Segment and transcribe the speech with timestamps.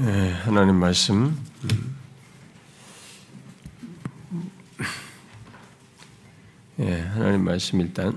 [0.00, 1.36] 네, 하나님 말씀.
[6.78, 8.16] 예, 하나님 말씀 일단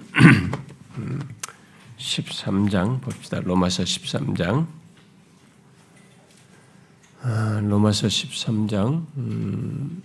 [1.97, 3.39] 13장 봅시다.
[3.39, 4.67] 로마서 13장.
[7.23, 9.03] 아, 로마서 13장.
[9.17, 10.03] 음,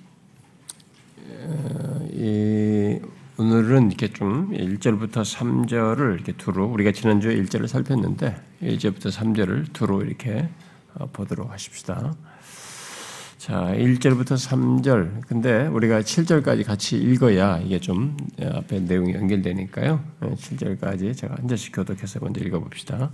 [2.11, 2.99] 이,
[3.37, 10.39] 오늘은 이렇게 좀 1절부터 3절을 이렇게 두루 우리가 지난주에 1절을 살폈는데 1절부터 3절을 두루 이렇게
[10.39, 10.66] 어,
[11.13, 12.15] 보도록 하십시다.
[13.39, 15.21] 자, 1절부터 3절.
[15.29, 20.01] 근데 우리가 7절까지 같이 읽어야 이게 좀 앞에 내용이 연결되니까요.
[20.21, 23.11] 7절까지 제가 한 절씩 교독해서 먼저 읽어봅시다.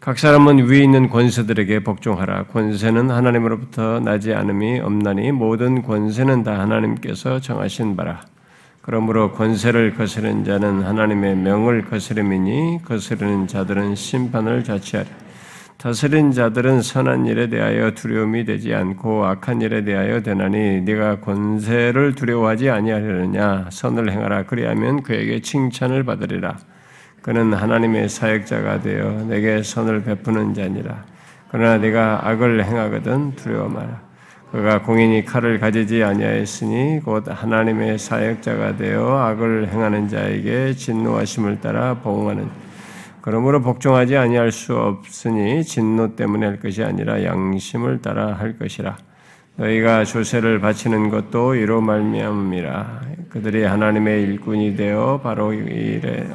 [0.00, 2.48] 각 사람은 위에 있는 권세들에게 복종하라.
[2.48, 8.22] 권세는 하나님으로부터 나지 않음이 없나니 모든 권세는 다 하나님께서 정하신 바라.
[8.82, 15.08] 그러므로 권세를 거스른 자는 하나님의 명을 거스름이니 거스르는 자들은 심판을 자취하리.
[15.80, 22.68] 다스린 자들은 선한 일에 대하여 두려움이 되지 않고 악한 일에 대하여 되나니 네가 권세를 두려워하지
[22.68, 23.68] 아니하려느냐?
[23.72, 24.44] 선을 행하라.
[24.44, 26.58] 그리하면 그에게 칭찬을 받으리라.
[27.22, 31.02] 그는 하나님의 사역자가 되어 내게 선을 베푸는 자니라.
[31.50, 34.02] 그러나 네가 악을 행하거든 두려워 마라.
[34.52, 42.69] 그가 공인이 칼을 가지지 아니하였으니 곧 하나님의 사역자가 되어 악을 행하는 자에게 진노하심을 따라 보응하는
[43.22, 48.96] 그러므로 복종하지 아니할 수 없으니 진노 때문에 할 것이 아니라 양심을 따라 할 것이라.
[49.56, 53.02] 너희가 조세를 바치는 것도 이로 말미암이라.
[53.28, 56.26] 그들이 하나님의 일꾼이 되어 바로 이래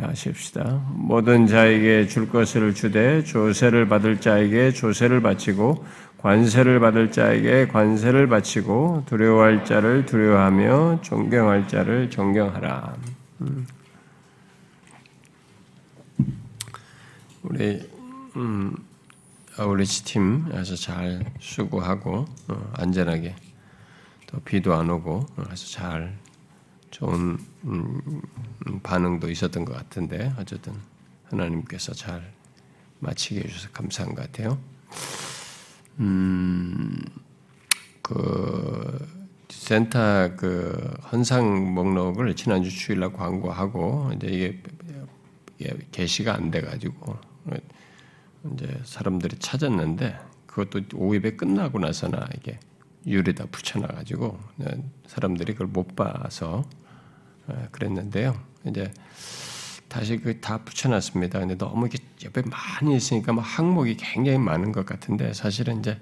[0.00, 0.80] 하십시다.
[0.94, 5.84] 모든 자에게 줄 것을 주되 조세를 받을 자에게 조세를 바치고
[6.18, 12.94] 관세를 받을 자에게 관세를 바치고 두려워할 자를 두려워하며 존경할 자를 존경하라.
[13.42, 13.66] 음.
[17.50, 17.80] 우리
[18.36, 18.76] 음,
[19.56, 23.34] 아울리치 팀에서 잘 수고하고 어, 안전하게
[24.26, 26.14] 또 비도 안 오고 그래서 잘
[26.90, 28.00] 좋은 음,
[28.66, 30.74] 음, 반응도 있었던 것 같은데 어쨌든
[31.30, 32.34] 하나님께서 잘
[32.98, 34.58] 마치게 해주셔서 감사한 것 같아요.
[36.00, 37.02] 음,
[38.02, 39.08] 그
[39.48, 44.26] 센터 그 헌상 목록을 지난주 주일날 광고하고 이제
[45.58, 47.16] 이게 게시가 안 돼가지고
[48.54, 52.58] 이제 사람들이 찾았는데 그것도 오입에 끝나고 나서나 이게
[53.06, 54.38] 유리다 붙여놔가지고
[55.06, 56.64] 사람들이 그걸 못 봐서
[57.46, 58.38] 어, 그랬는데요.
[58.66, 58.92] 이제
[59.88, 61.38] 다시 그 다 붙여놨습니다.
[61.38, 65.98] 근데 너무 이렇게 옆에 많이 있으니까 막 항목이 굉장히 많은 것 같은데 사실은 이제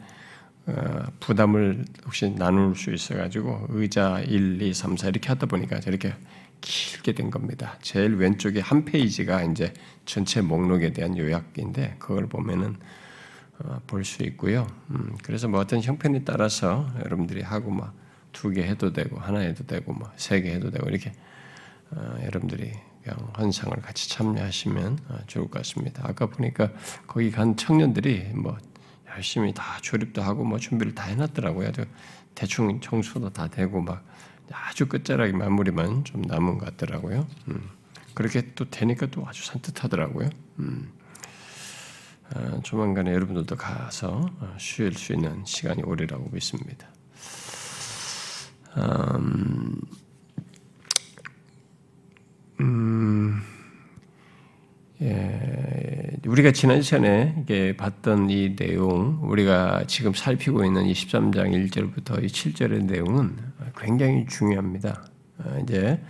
[0.66, 6.14] 어, 부담을 혹시 나눌 수 있어가지고 의자 1, 2, 3, 4 이렇게 하다 보니까 저렇게
[6.60, 7.78] 길게 된 겁니다.
[7.82, 9.72] 제일 왼쪽에 한 페이지가 이제
[10.04, 12.76] 전체 목록에 대한 요약인데 그걸 보면은
[13.58, 14.66] 어, 볼수 있고요.
[14.90, 18.06] 음, 그래서 뭐 어떤 형편에 따라서 여러분들이 하고 막
[18.36, 21.12] 두 개 해도 되고 하나 해도 되고 뭐세개 해도 되고 이렇게
[21.90, 26.02] 어, 여러분들이 그냥 헌상을 같이 참여하시면 어, 좋을 것 같습니다.
[26.06, 26.70] 아까 보니까
[27.06, 28.58] 거기 간 청년들이 뭐
[29.14, 31.72] 열심히 다 조립도 하고 뭐 준비를 다 해놨더라고요.
[32.34, 34.04] 대충 청소도 다 되고 막
[34.50, 37.26] 아주 끝자락에 마무리만 좀 남은 것 같더라고요.
[37.48, 37.70] 음.
[38.14, 40.30] 그렇게 또 되니까 또 아주 산뜻하더라고요.
[40.60, 40.92] 음.
[42.34, 46.88] 아, 조만간에 여러분들도 가서 어, 쉴수 있는 시간이 오리라고 믿습니다.
[48.76, 49.80] 음,
[52.60, 53.42] 음,
[55.02, 62.24] 예, 우리가 지난 시간에 이게 봤던 이 내용, 우리가 지금 살피고 있는 이 13장 1절부터
[62.24, 63.36] 이 7절의 내용은
[63.78, 65.04] 굉장히 중요합니다.
[65.38, 66.00] 어, 이제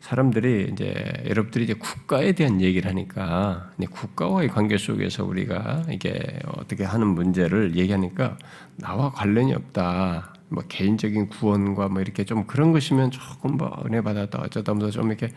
[0.00, 7.06] 사람들이 이제 여러분들이 이제 국가에 대한 얘기를 하니까 국가와의 관계 속에서 우리가 이게 어떻게 하는
[7.06, 8.36] 문제를 얘기하니까
[8.76, 10.34] 나와 관련이 없다.
[10.48, 15.08] 뭐 개인적인 구원과 뭐 이렇게 좀 그런 것이면 조금 뭐 은혜 받았다 어쩌다 보다 좀
[15.08, 15.30] 이렇게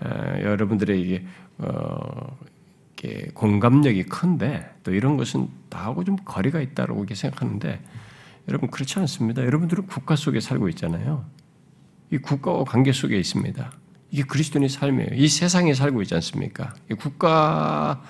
[0.00, 1.24] 어, 여러분들의 이게
[1.60, 2.38] 어,
[3.34, 7.80] 공감력이 큰데 또 이런 것은 나하고 좀 거리가 있다라고 이렇게 생각하는데
[8.48, 9.44] 여러분 그렇지 않습니다.
[9.44, 11.24] 여러분들은 국가 속에 살고 있잖아요.
[12.10, 13.72] 이 국가와 관계 속에 있습니다.
[14.10, 15.10] 이게 그리스도인의 삶이에요.
[15.14, 16.74] 이 세상에 살고 있지 않습니까?
[16.90, 18.02] 이 국가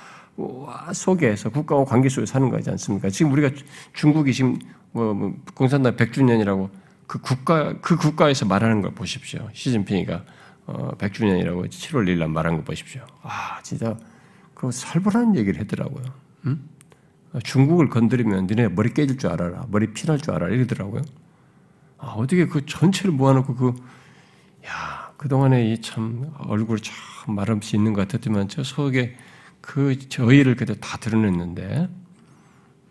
[0.94, 3.11] 속에서 국가와 관계 속에 사는 거지 않습니까?
[3.11, 3.50] 지금 우리가
[3.93, 4.58] 중국이 지금
[4.93, 6.70] 뭐, 뭐 공산당 100주년이라고
[7.06, 9.49] 그 국가 그 국가에서 말하는 걸 보십시오.
[9.52, 10.25] 시진핑이가
[10.70, 13.05] 어, 100주년이라고 7월 1일 날 말한 거 보십시오.
[13.22, 13.96] 아 진짜
[14.55, 16.05] 그 살벌한 얘기를 했더라고요.
[16.46, 16.61] 응?
[17.44, 19.67] 중국을 건드리면 너네 머리 깨질 줄 알아라.
[19.70, 20.52] 머리 피날 줄 알아라.
[20.55, 21.02] 이러더라고요.
[21.99, 23.75] 아, 어떻게 그 전체를 모아놓고 그,
[24.67, 29.16] 야, 그동안에 이 참 얼굴 참 말없이 있는 것 같았지만 저 속에
[29.61, 31.88] 그 저희를 그때 다 드러냈는데,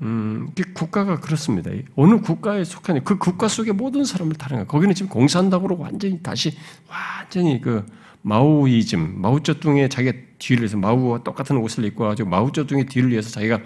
[0.01, 1.71] 음, 국가가 그렇습니다.
[1.95, 4.67] 어느 국가에 속하니 그 국가 속의 모든 사람을 다른 거예요.
[4.67, 6.57] 거기는 지금 공산당으로 완전히 다시
[6.87, 7.85] 완전히 그
[8.21, 13.59] 마오이즘, 마오쩌둥의 자기가 뒤를 해서 마오와 똑같은 옷을 입고 가지고 마오쩌둥의 뒤를 위해서 자기가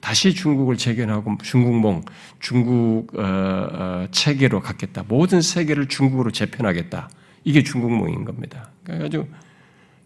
[0.00, 2.02] 다시 중국을 재견하고 중국몽,
[2.38, 5.04] 중국 어, 어, 체계로 갖겠다.
[5.06, 7.10] 모든 세계를 중국으로 재편하겠다.
[7.44, 8.70] 이게 중국몽인 겁니다.
[8.84, 9.28] 그래가지고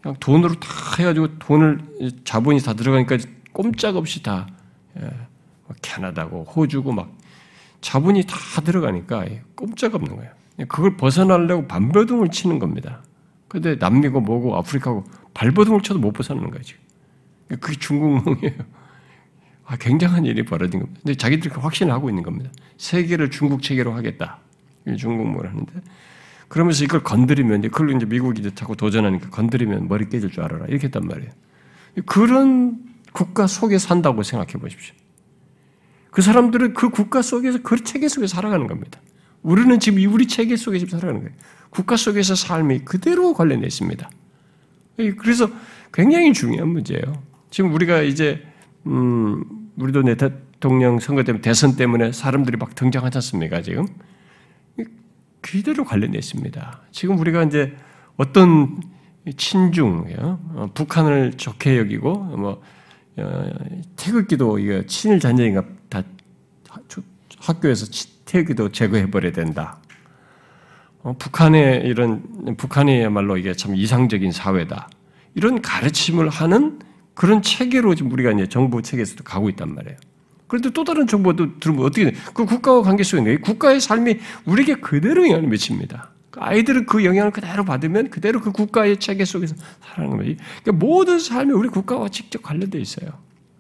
[0.03, 1.81] 그냥 돈으로 다 해가지고 돈을
[2.25, 3.19] 자본이 다 들어가니까
[3.53, 4.49] 꼼짝없이 다
[4.99, 5.11] 예,
[5.83, 7.13] 캐나다고 호주고 막
[7.81, 10.33] 자본이 다 들어가니까 꼼짝없는 거예요.
[10.69, 13.03] 그걸 벗어나려고 반벼둥을 치는 겁니다.
[13.49, 16.83] 근데 남미고 뭐고 아프리카고 발버둥을 쳐도 못 벗어나는 지금.
[17.61, 18.53] 그게 중국몽이에요.
[19.67, 21.01] 아, 굉장한 일이 벌어진 겁니다.
[21.03, 22.51] 근데 자기들이 확신을 하고 있는 겁니다.
[22.77, 24.39] 세계를 중국 체계로 하겠다.
[24.99, 25.73] 중국몽을 하는데.
[26.49, 30.67] 그러면서 이걸 건드리면, 이제 그걸 이제 미국이 자꾸 도전하니까 건드리면 머리 깨질 줄 알아라.
[30.67, 31.31] 이렇게 했단 말이에요.
[32.07, 32.79] 그런
[33.13, 34.95] 국가 속에 산다고 생각해 보십시오.
[36.15, 39.01] 그 사람들은 그 국가 속에서 그 체계 속에 살아가는 겁니다.
[39.43, 41.37] 우리는 지금 우리 체계 속에 지금 살아가는 거예요.
[41.71, 44.09] 국가 속에서 삶이 그대로 관련되어 있습니다.
[45.19, 45.51] 그래서
[45.93, 47.21] 굉장히 중요한 문제예요.
[47.51, 48.47] 지금 우리가 이제
[48.87, 49.43] 음,
[49.77, 53.61] 우리도 내 대통령 선거 때문에 대선 때문에 사람들이 막 등장하지 않습니까?
[53.61, 53.89] 지금
[55.41, 56.83] 그대로 관련되어 있습니다.
[56.93, 57.75] 지금 우리가 이제
[58.17, 58.81] 어떤
[59.37, 62.63] 친중, 어, 북한을 좋게 여기고 뭐
[63.17, 63.51] 어,
[63.97, 65.33] 태극기도 이거 친일 다
[67.45, 67.87] 학교에서
[68.25, 69.79] 태극기도 제거해 버려야 된다.
[71.03, 74.89] 어, 북한의 이런 북한이야말로 이게 참 이상적인 사회다.
[75.35, 76.79] 이런 가르침을 하는
[77.13, 79.97] 그런 체계로 지금 우리가 이제 정부 체계에서도 가고 있단 말이에요.
[80.47, 82.17] 그런데 또 다른 정보도 들으면 어떻게 돼?
[82.33, 86.11] 그 국가와 관계 속에 있는 국가의 삶이 우리에게 그대로 영향을 미칩니다.
[86.31, 90.37] 그 아이들은 그 영향을 그대로 받으면 그대로 그 국가의 체계 속에서 살아가는 거지.
[90.63, 93.09] 그러니까 모든 삶이 우리 국가와 직접 관련되어 있어요.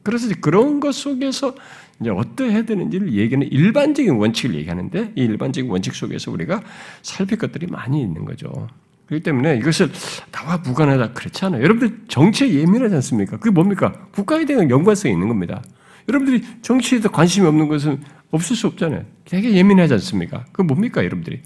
[0.02, 1.54] 그래서 그런 것 속에서
[2.00, 6.62] 이제 어떠해야 되는지를 얘기하는 일반적인 원칙을 얘기하는데 이 일반적인 원칙 속에서 우리가
[7.02, 8.68] 살필 것들이 많이 있는 거죠.
[9.06, 9.90] 그렇기 때문에 이것을
[10.32, 11.62] 나와 무관하다 그렇지 않아요.
[11.62, 13.36] 여러분들 정치에 예민하지 않습니까?
[13.36, 13.92] 그게 뭡니까?
[14.12, 15.62] 국가에 대한 연관성이 있는 겁니다.
[16.08, 19.04] 여러분들이 정치에 대 관심이 없는 것은 없을 수 없잖아요.
[19.24, 20.44] 되게 예민하지 않습니까?
[20.52, 21.42] 그 뭡니까, 여러분들이?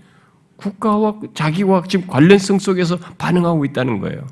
[0.57, 4.27] 국가와 자기와 지금 관련성 속에서 반응하고 있다는 거예요.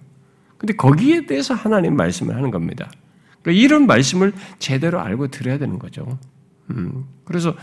[0.58, 2.90] 근데 거기에 대해서 하나님 말씀을 하는 겁니다.
[3.46, 6.18] 그러니까 이런 말씀을 제대로 알고 들어야 되는 거죠.
[6.70, 7.54] 음, 그래서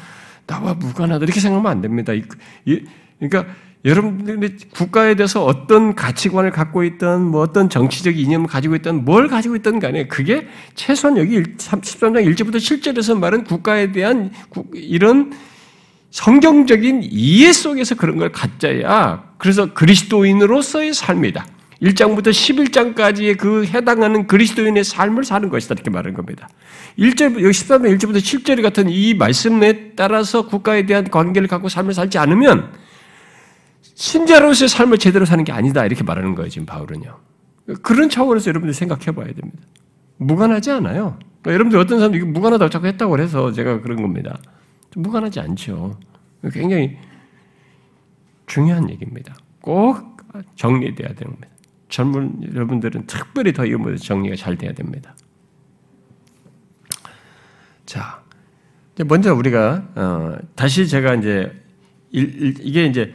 [0.48, 2.14] 나와 무관하다 이렇게 생각하면 안 됩니다.
[3.20, 3.54] 그러니까
[3.84, 9.58] 여러분들이 국가에 대해서 어떤 가치관을 갖고 있던 뭐 어떤 정치적 이념을 가지고 있던 뭘 가지고
[9.58, 14.32] 있던 간에 그게 최소한 여기 13장 1절부터 7절에서 말은 국가에 대한
[14.74, 15.34] 이런
[16.12, 21.46] 성경적인 이해 속에서 그런 걸 갖자야 그래서 그리스도인으로서의 삶이다.
[21.84, 25.74] 1장부터 11장까지의 그 해당하는 그리스도인의 삶을 사는 것이다.
[25.74, 26.48] 이렇게 말하는 겁니다.
[26.98, 32.18] 1절, 여기 13장 1절부터 7절 같은 이 말씀에 따라서 국가에 대한 관계를 갖고 삶을 살지
[32.18, 32.72] 않으면
[33.96, 35.86] 신자로서의 삶을 제대로 사는 게 아니다.
[35.86, 37.20] 이렇게 말하는 거예요, 지금 바울은요.
[37.82, 39.60] 그런 차원에서 여러분들 생각해 봐야 됩니다.
[40.18, 41.20] 무관하지 않아요.
[41.42, 44.38] 그러니까 여러분들 어떤 사람도 이게 무관하다고 자꾸 했다고 해서 제가 그런 겁니다.
[44.96, 46.00] 무관하지 않죠.
[46.54, 46.98] 굉장히
[48.48, 49.36] 중요한 얘기입니다.
[49.62, 50.18] 꼭
[50.56, 51.53] 정리돼야 되는 겁니다.
[51.94, 55.16] 젊은 여러분들은 특별히 더 이거 정리가 잘 돼야 됩니다.
[57.86, 58.24] 자,
[59.06, 61.54] 먼저 우리가 어, 다시 제가 이제
[62.10, 63.14] 일, 이게 이제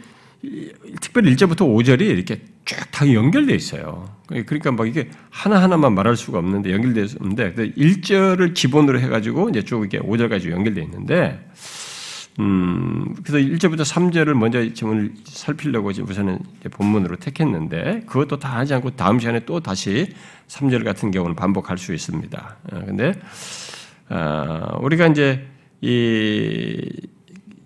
[1.00, 4.08] 특별히 1절부터 5절이 이렇게 쭉 다 연결되어 있어요.
[4.26, 9.84] 그러니까 막 이게 하나하나만 말할 수가 없는데 연결되어 있는데 1절을 기본으로 해 가지고 이제 쭉
[9.84, 11.48] 이게 5절까지 연결되어 있는데
[12.40, 16.38] 음, 그래서 1절부터 3절을 먼저 지금 살피려고 지금 우선은
[16.70, 20.12] 본문으로 택했는데 그것도 다 하지 않고 다음 시간에 또 다시
[20.46, 22.56] 3절 같은 경우는 반복할 수 있습니다.
[22.72, 23.14] 어, 근데,
[24.08, 25.46] 어, 우리가 이제
[25.80, 26.80] 이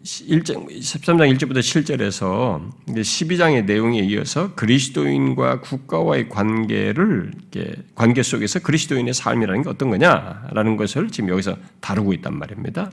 [0.03, 7.33] 1장, 13장 1절부터 7절에서 12장의 내용에 이어서 그리스도인과 국가와의 관계를,
[7.95, 12.91] 관계 속에서 그리스도인의 삶이라는 게 어떤 거냐라는 것을 지금 여기서 다루고 있단 말입니다.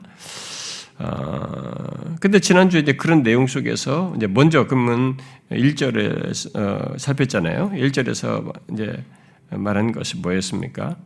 [1.00, 5.18] 어, 근데 지난주에 이제 그런 내용 속에서 이제 먼저 그러면
[5.50, 7.72] 1절에 어, 살폈잖아요.
[7.74, 9.04] 1절에서 이제
[9.50, 10.98] 말한 것이 뭐였습니까?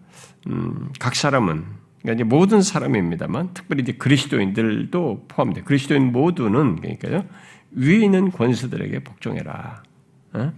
[0.47, 1.63] 음, 각 사람은
[2.01, 5.61] 그러니까 모든 사람입니다만 특별히 이제 그리스도인들도 포함돼.
[5.61, 7.25] 그리스도인 모두는 그러니까요
[7.71, 9.83] 위에 있는 권세들에게 복종해라.
[10.33, 10.53] 어?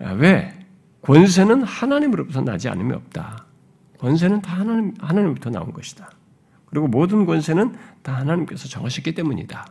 [0.00, 0.58] 아, 왜?
[1.02, 3.46] 권세는 하나님으로부터 나지 않으면 없다.
[3.98, 6.10] 권세는 다 하나님 하나님부터 나온 것이다.
[6.72, 9.66] 그리고 모든 권세는 다 하나님께서 정하셨기 때문이다.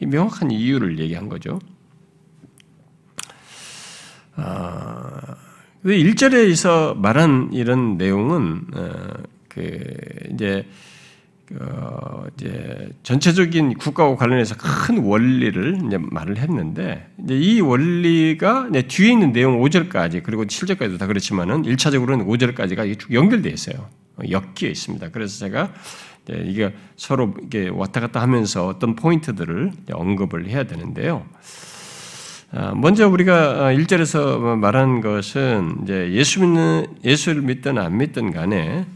[0.00, 1.58] 이 명확한 이유를 얘기한 거죠.
[4.34, 5.36] 아,
[5.84, 9.08] 1절에서 말한 이런 내용은 어,
[9.48, 9.78] 그
[10.32, 10.66] 이제
[11.60, 19.12] 어, 이제 전체적인 국가와 관련해서 큰 원리를 이제 말을 했는데 이제 이 원리가 이제 뒤에
[19.12, 23.90] 있는 내용 5절까지 그리고 7절까지도 다 그렇지만은 1차적으로는 5절까지가 쭉 연결되어 있어요.
[24.30, 25.10] 엮여 있습니다.
[25.10, 25.72] 그래서 제가
[26.34, 31.26] 이게 서로 이게 왔다 갔다 하면서 어떤 포인트들을 언급을 해야 되는데요.
[32.50, 38.86] 아, 먼저 우리가 1절에서 말한 것은 이제 예수 믿는 예수를 믿든 안 믿든 간에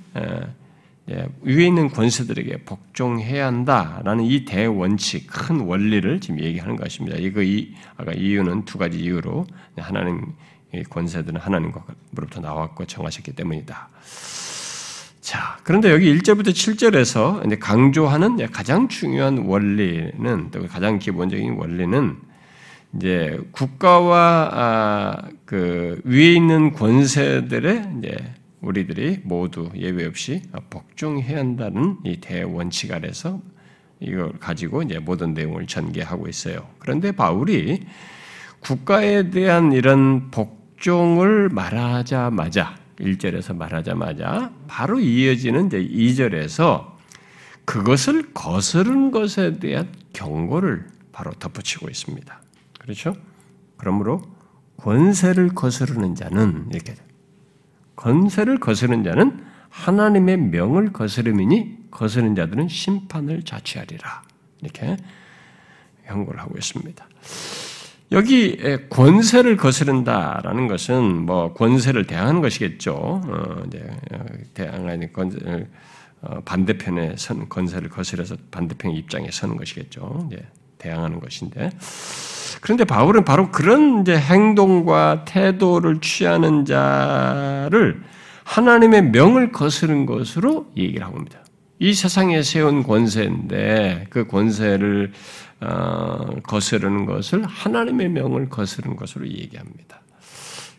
[1.11, 7.19] 예, 위에 있는 권세들에게 복종해야 한다라는 이 대원칙, 큰 원리를 지금 얘기하는 것입니다.
[7.19, 9.47] 이거 이 아까 이유는 두 가지 이유로
[9.77, 10.33] 하나님
[10.89, 13.89] 권세들은 하나님으로부터 나왔고 정하셨기 때문이다.
[15.33, 22.19] 자, 그런데 여기 1절부터 7절에서 이제 강조하는 가장 중요한 원리는 또 가장 기본적인 원리는
[22.95, 28.15] 이제 국가와 아, 그 위에 있는 권세들의 이제
[28.61, 33.41] 우리들이 모두 예외 없이 복종해야 한다는 이 대원칙 아래서
[34.01, 36.69] 이걸 가지고 이제 모든 내용을 전개하고 있어요.
[36.79, 37.87] 그런데 바울이
[38.61, 46.93] 국가에 대한 이런 복종을 말하자마자 1절에서 말하자마자 바로 이어지는 이제 2절에서
[47.65, 52.41] 그것을 거스른 것에 대한 경고를 바로 덧붙이고 있습니다.
[52.81, 53.15] 그렇죠?
[53.77, 54.23] 그러므로
[54.79, 56.95] 권세를 거스르는 자는 이렇게
[57.97, 64.23] 권세를 거스르는 자는 하나님의 명을 거스름이니 거스르는 자들은 심판을 자취하리라.
[64.61, 64.97] 이렇게
[66.07, 67.07] 경고를 하고 있습니다.
[68.13, 68.59] 여기
[68.91, 72.93] 권세를 거스른다라는 것은 뭐 권세를 대항하는 것이겠죠.
[72.95, 75.67] 어, 어, 대항하는 권
[76.21, 80.29] 어, 반대편에 선 권세를 거스려서 반대편 입장에 서는 것이겠죠.
[80.79, 81.71] 대항하는 것인데
[82.61, 88.03] 그런데 바울은 바로 그런 이제 행동과 태도를 취하는 자를
[88.45, 91.42] 하나님의 명을 거스른 것으로 얘기를 하고 있습니다.
[91.83, 95.11] 이 세상에 세운 권세인데 그 권세를
[95.61, 100.01] 어, 거스르는 것을 하나님의 명을 거스르는 것으로 얘기합니다.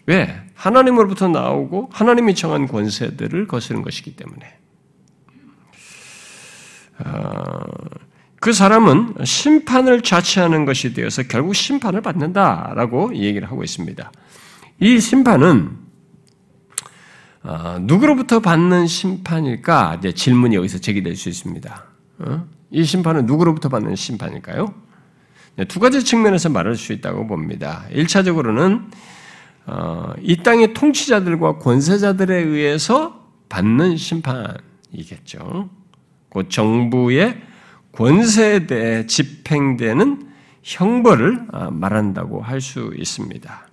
[0.05, 0.33] 왜?
[0.53, 4.57] 하나님으로부터 나오고 하나님이 정한 권세들을 거스르는 것이기 때문에.
[6.99, 7.63] 어,
[8.39, 14.09] 그 사람은 심판을 자취하는 것이 되어서 결국 심판을 받는다라고 얘기를 하고 있습니다.
[14.79, 15.82] 이 심판은
[17.43, 19.97] 어, 누구로부터 받는 심판일까?
[19.99, 21.83] 이제 질문이 여기서 제기될 수 있습니다.
[22.19, 22.47] 어?
[22.71, 24.73] 이 심판은 누구로부터 받는 심판일까요?
[25.57, 27.83] 네, 두 가지 측면에서 말할 수 있다고 봅니다.
[27.91, 28.89] 1차적으로는
[29.65, 35.69] 어, 이 땅의 통치자들과 권세자들에 의해서 받는 심판이겠죠.
[36.29, 37.41] 곧 정부의
[37.91, 40.31] 권세에 대해 집행되는
[40.63, 43.67] 형벌을 아, 말한다고 할 수 있습니다.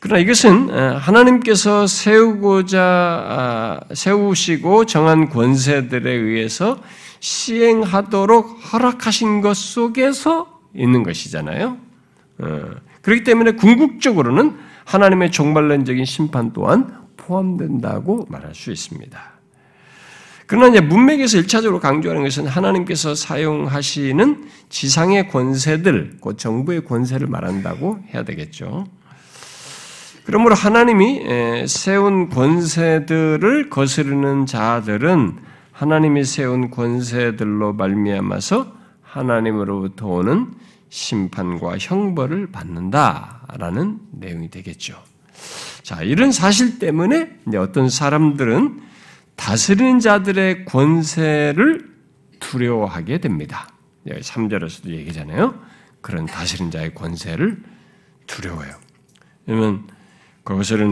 [0.00, 6.82] 그러나 이것은 하나님께서 세우고자 아, 세우시고 정한 권세들에 의해서
[7.20, 11.76] 시행하도록 허락하신 것 속에서 있는 것이잖아요.
[12.38, 12.62] 어,
[13.02, 19.20] 그렇기 때문에 궁극적으로는 하나님의 종말론적인 심판 또한 포함된다고 말할 수 있습니다.
[20.46, 28.24] 그러나 이제 문맥에서 1차적으로 강조하는 것은 하나님께서 사용하시는 지상의 권세들, 곧 정부의 권세를 말한다고 해야
[28.24, 28.86] 되겠죠.
[30.30, 35.40] 그러므로 하나님이 세운 권세들을 거스르는 자들은
[35.72, 38.72] 하나님이 세운 권세들로 말미암아서
[39.02, 40.52] 하나님으로부터 오는
[40.88, 45.02] 심판과 형벌을 받는다라는 내용이 되겠죠.
[45.82, 48.82] 자, 이런 사실 때문에 어떤 사람들은
[49.34, 51.90] 다스리는 자들의 권세를
[52.38, 53.66] 두려워하게 됩니다.
[54.06, 55.56] 3절에서도 얘기잖아요.
[56.00, 57.60] 그런 다스리는 자의 권세를
[58.28, 58.76] 두려워해요.
[59.46, 59.88] 왜냐면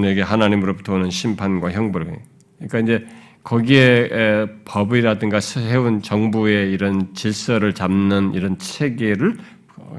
[0.01, 2.19] 내게 하나님으로부터 오는 심판과 형벌을
[2.59, 3.07] 그러니까 이제
[3.45, 9.39] 거기에 법이라든가 세운 정부의 이런 질서를 잡는 이런 체계를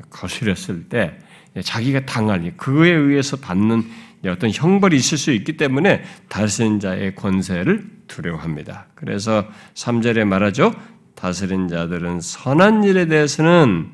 [0.10, 1.18] 거스렸을 때
[1.62, 3.84] 자기가 당할 그에 의해서 받는
[4.28, 8.88] 어떤 형벌이 있을 수 있기 때문에 다스린 자의 권세를 두려워합니다.
[8.94, 10.74] 그래서 3절에 말하죠.
[11.16, 13.90] 다스린 자들은 선한 일에 대해서는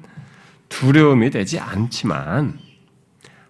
[0.69, 2.64] 두려움이 되지 않지만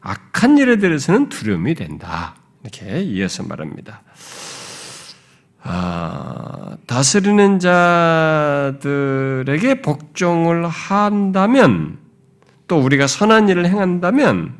[0.05, 2.35] 악한 일에 대해서는 두려움이 된다.
[2.62, 4.03] 이렇게 이어서 말합니다.
[5.63, 7.57] 아, 다스리는
[8.77, 11.97] 자들에게 복종을 한다면
[12.67, 14.53] 또 우리가 선한 일을 행한다면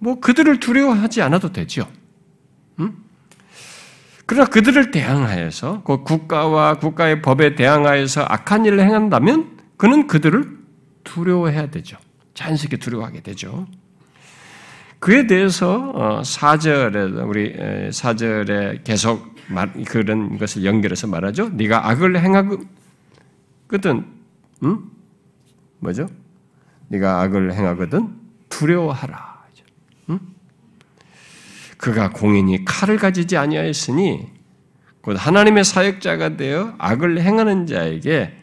[0.00, 1.88] 뭐 그들을 두려워하지 않아도 되죠.
[2.80, 2.96] 음?
[4.26, 10.58] 그러나 그들을 대항하여서 그 국가와 국가의 법에 대항하여서 악한 일을 행한다면 그는 그들을
[11.04, 11.96] 두려워해야 되죠.
[12.34, 13.68] 자연스럽게 두려워하게 되죠.
[15.04, 19.34] 그에 대해서 4절에 어, 우리 4절에 계속
[19.86, 21.50] 그런 것을 연결해서 말하죠.
[21.50, 22.16] 네가 악을
[23.66, 24.06] 그땐
[24.62, 24.82] 응?
[25.80, 26.08] 뭐죠?
[26.88, 28.18] 네가 악을 행하거든
[28.48, 29.44] 두려워하라.
[30.08, 30.20] 응?
[31.76, 34.26] 그가 공인이 칼을 가지지 아니하였으니
[35.02, 38.34] 곧 하나님의 사역자가 되어 악을 행하는 자에게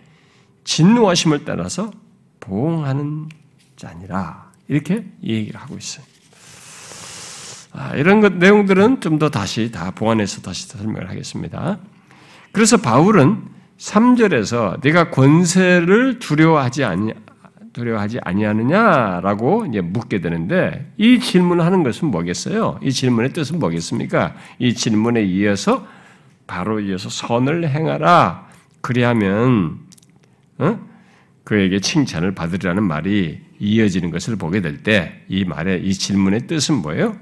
[0.65, 1.89] 진노하심을 따라서
[2.39, 3.29] 보응하는
[3.77, 4.51] 자니라.
[4.67, 6.10] 이렇게 얘기를 하고 있어요.
[7.73, 11.77] 아, 이런 것 내용들은 좀 더 다시 다 보완해서 다시 설명을 하겠습니다.
[12.51, 13.43] 그래서 바울은
[13.77, 17.13] 3절에서 네가 권세를 두려워하지 아니
[17.73, 22.79] 두려워하지 아니하느냐라고 이제 묻게 되는데 이 질문을 하는 것은 뭐겠어요?
[22.83, 24.35] 이 질문의 뜻은 뭐겠습니까?
[24.59, 25.87] 이 질문에 이어서
[26.47, 28.47] 바로 이어서 선을 행하라.
[28.81, 29.79] 그리하면
[30.57, 30.79] 어?
[31.43, 37.15] 그에게 칭찬을 받으리라는 말이 이어지는 것을 보게 될 때 이 말의 이 질문의 뜻은 뭐예요?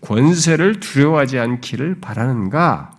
[0.00, 2.98] 권세를 두려워하지 않기를 바라는가?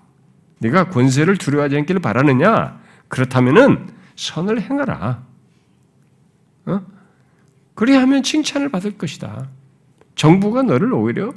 [0.59, 2.79] 네가 권세를 두려워하지 않기를 바라느냐?
[3.07, 5.23] 그렇다면은 선을 행하라.
[6.65, 6.81] 어?
[7.73, 9.49] 그리하면 칭찬을 받을 것이다.
[10.15, 11.33] 정부가 너를 오히려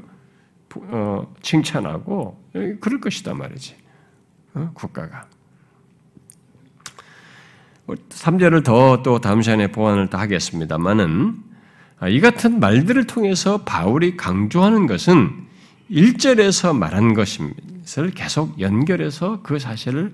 [0.76, 2.42] 어, 칭찬하고
[2.80, 3.76] 그럴 것이다 말이지.
[4.54, 4.70] 어?
[4.74, 5.26] 국가가.
[7.86, 11.42] 3절을 더 또 다음 시간에 보완을 또 하겠습니다만은
[12.00, 15.46] 아, 이 같은 말들을 통해서 바울이 강조하는 것은
[15.90, 20.12] 1절에서 말한 것을 계속 연결해서 그 사실을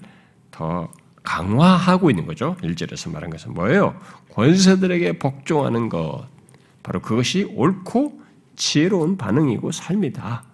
[0.51, 0.89] 더
[1.23, 2.57] 강화하고 있는 거죠.
[2.63, 3.95] 1절에서 말한 것은 뭐예요?
[4.33, 6.27] 권세들에게 복종하는 것.
[6.83, 8.21] 바로 그것이 옳고
[8.57, 10.45] 지혜로운 반응이고 삶이다.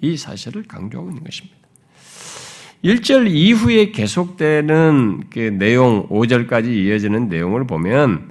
[0.00, 1.56] 이 사실을 강조하고 있는 것입니다.
[2.84, 8.30] 1절 이후에 계속되는 그 내용, 5절까지 이어지는 내용을 보면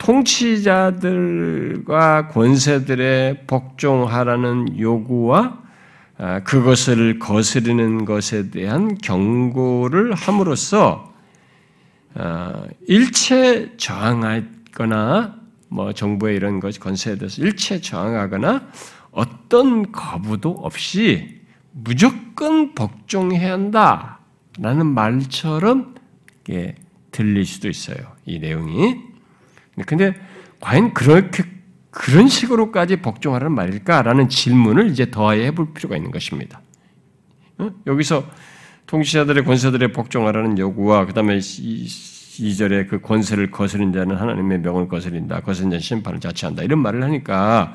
[0.00, 1.88] 통치자들과
[2.28, 5.60] 권세들의 복종하라는 요구와
[6.16, 11.14] 아, 그것을 거스르는 것에 대한 경고를 함으로써
[12.14, 15.36] 아, 일체 저항하거나
[15.68, 18.68] 뭐 정부의 이런 것 권세에 대해서 일체 저항하거나
[19.12, 21.40] 어떤 거부도 없이
[21.72, 25.94] 무조건 복종해야 한다라는 말처럼
[27.12, 27.98] 들릴 수도 있어요.
[28.24, 29.09] 이 내용이.
[29.86, 30.14] 근데
[30.60, 31.44] 과연 그렇게
[31.90, 36.60] 그런 식으로까지 복종하라는 말일까라는 질문을 이제 더해 볼 필요가 있는 것입니다.
[37.58, 37.70] 어?
[37.86, 38.24] 여기서
[38.86, 45.40] 통치자들의 권세들의 복종하라는 요구와 그다음에 이, 절에그 권세를 거스른 자는 하나님의 명을 거스린다.
[45.40, 46.62] 거스른 자는 심판을 자취한다.
[46.62, 47.74] 이런 말을 하니까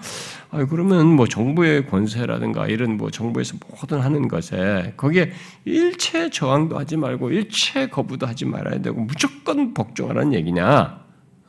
[0.49, 5.31] 아, 그러면 뭐 정부의 권세라든가 이런 뭐 정부에서 모든 하는 것에 거기에
[5.65, 10.99] 일체 저항도 하지 말고 일체 거부도 하지 말아야 되고 무조건 복종하라는 얘기냐?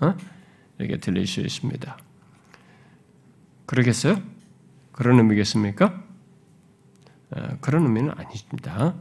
[0.01, 0.15] 어?
[0.81, 1.97] 이게 들릴 수 있습니다.
[3.67, 4.21] 그러겠어요?
[4.93, 6.03] 그런 의미겠습니까?
[7.31, 8.95] 어, 그런 의미는 아닙니다.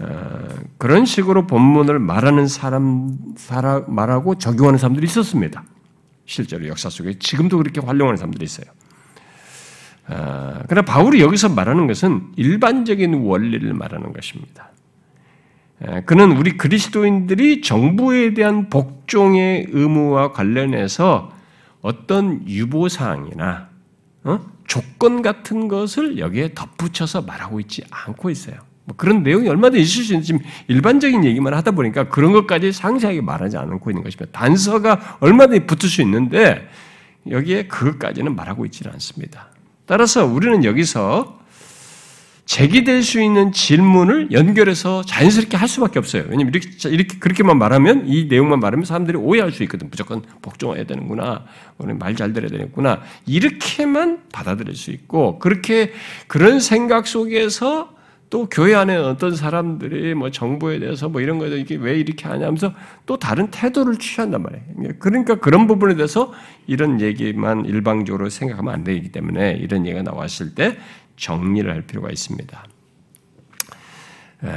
[0.00, 3.18] 어, 그런 식으로 본문을 말하는 사람,
[3.88, 5.64] 말하고 적용하는 사람들이 있었습니다.
[6.24, 8.70] 실제로 역사 속에 지금도 그렇게 활용하는 사람들이 있어요.
[10.08, 14.70] 어, 그러나 바울이 여기서 말하는 것은 일반적인 원리를 말하는 것입니다.
[16.06, 21.32] 그는 우리 그리스도인들이 정부에 대한 복종의 의무와 관련해서
[21.80, 23.68] 어떤 유보사항이나
[24.24, 24.40] 어?
[24.66, 28.56] 조건 같은 것을 여기에 덧붙여서 말하고 있지 않고 있어요.
[28.84, 33.56] 뭐 그런 내용이 얼마든지 있을 수 있는 일반적인 얘기만 하다 보니까 그런 것까지 상세하게 말하지
[33.56, 34.30] 않고 있는 것입니다.
[34.32, 36.68] 단서가 얼마든지 붙을 수 있는데
[37.30, 39.48] 여기에 그것까지는 말하고 있지는 않습니다.
[39.86, 41.38] 따라서 우리는 여기서
[42.48, 46.24] 제기될 수 있는 질문을 연결해서 자연스럽게 할 수밖에 없어요.
[46.28, 49.90] 왜냐면 이렇게, 이렇게, 그렇게만 말하면, 이 내용만 말하면 사람들이 오해할 수 있거든.
[49.90, 51.44] 무조건 복종해야 되는구나.
[51.76, 53.02] 말잘 들어야 되겠구나.
[53.26, 55.92] 이렇게만 받아들일 수 있고, 그렇게,
[56.26, 57.94] 그런 생각 속에서
[58.30, 62.74] 또 교회 안에 어떤 사람들이 뭐 정부에 대해서 뭐 이런 거에 이게 왜 이렇게 하냐면서
[63.06, 64.94] 또 다른 태도를 취한단 말이에요.
[64.98, 66.32] 그러니까 그런 부분에 대해서
[66.66, 70.76] 이런 얘기만 일방적으로 생각하면 안 되기 때문에 이런 얘기가 나왔을 때
[71.18, 72.64] 정리를 할 필요가 있습니다.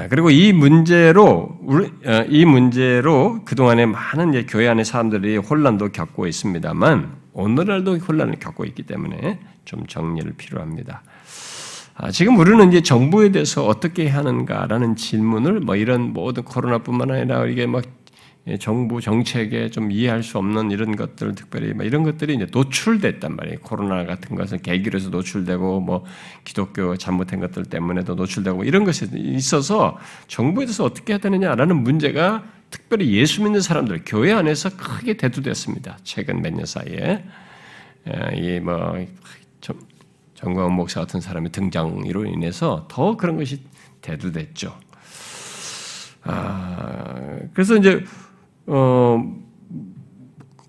[0.09, 1.57] 그리고 이 문제로
[2.05, 8.83] 어, 이 문제로 그동안에 많은 교회 안의 사람들이 혼란도 겪고 있습니다만 오늘날도 혼란을 겪고 있기
[8.83, 11.01] 때문에 좀 정리를 필요합니다.
[11.95, 17.65] 아, 지금 우리는 이제 정부에 대해서 어떻게 하는가라는 질문을 뭐 이런 모든 코로나뿐만 아니라 이게
[17.65, 18.00] 막 예,
[18.59, 23.59] 정부 정책에 좀 이해할 수 없는 이런 것들, 특별히 이런 것들이 이제 노출됐단 말이에요.
[23.59, 26.05] 코로나 같은 것은 계기로 해서 노출되고, 뭐
[26.43, 32.43] 기독교 잘못된 것들 때문에도 노출되고 뭐 이런 것이 있어서 정부에 대해서 어떻게 해야 되느냐라는 문제가
[32.71, 35.97] 특별히 예수 믿는 사람들, 교회 안에서 크게 대두됐습니다.
[36.03, 37.23] 최근 몇 년 사이에.
[38.07, 39.05] 예, 이뭐
[40.33, 43.61] 정광훈 목사 같은 사람의 등장으로 인해서 더 그런 것이
[44.01, 44.75] 대두됐죠.
[46.23, 48.03] 아, 그래서 이제
[48.67, 49.23] 어,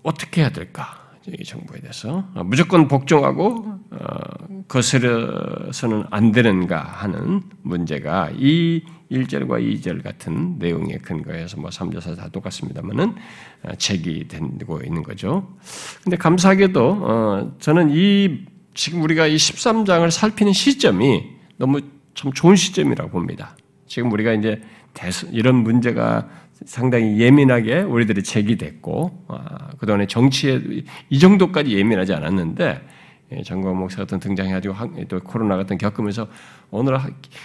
[0.03, 1.03] 어떻게 해야 될까?
[1.27, 10.57] 이 정부에 대해서 무조건 복종하고 어, 거스려서는 안 되는가 하는 문제가 이 1절과 2절 같은
[10.59, 13.15] 내용의 근거에서 뭐 3절, 4절 다 똑같습니다만은
[13.63, 15.47] 어, 제기되고 있는 거죠.
[16.03, 21.23] 근데 감사하게도 어, 저는 이 지금 우리가 이 13장을 살피는 시점이
[21.57, 21.81] 너무
[22.15, 23.55] 참 좋은 시점이라고 봅니다.
[23.87, 24.61] 지금 우리가 이제
[25.31, 26.27] 이런 문제가
[26.65, 30.61] 상당히 예민하게 우리들이 제기됐고 아, 그동안에 정치에
[31.09, 32.81] 이 정도까지 예민하지 않았는데
[33.45, 34.75] 정광 목사 같은 등장해가지고
[35.07, 36.27] 또 코로나 같은 겪으면서
[36.69, 36.97] 오늘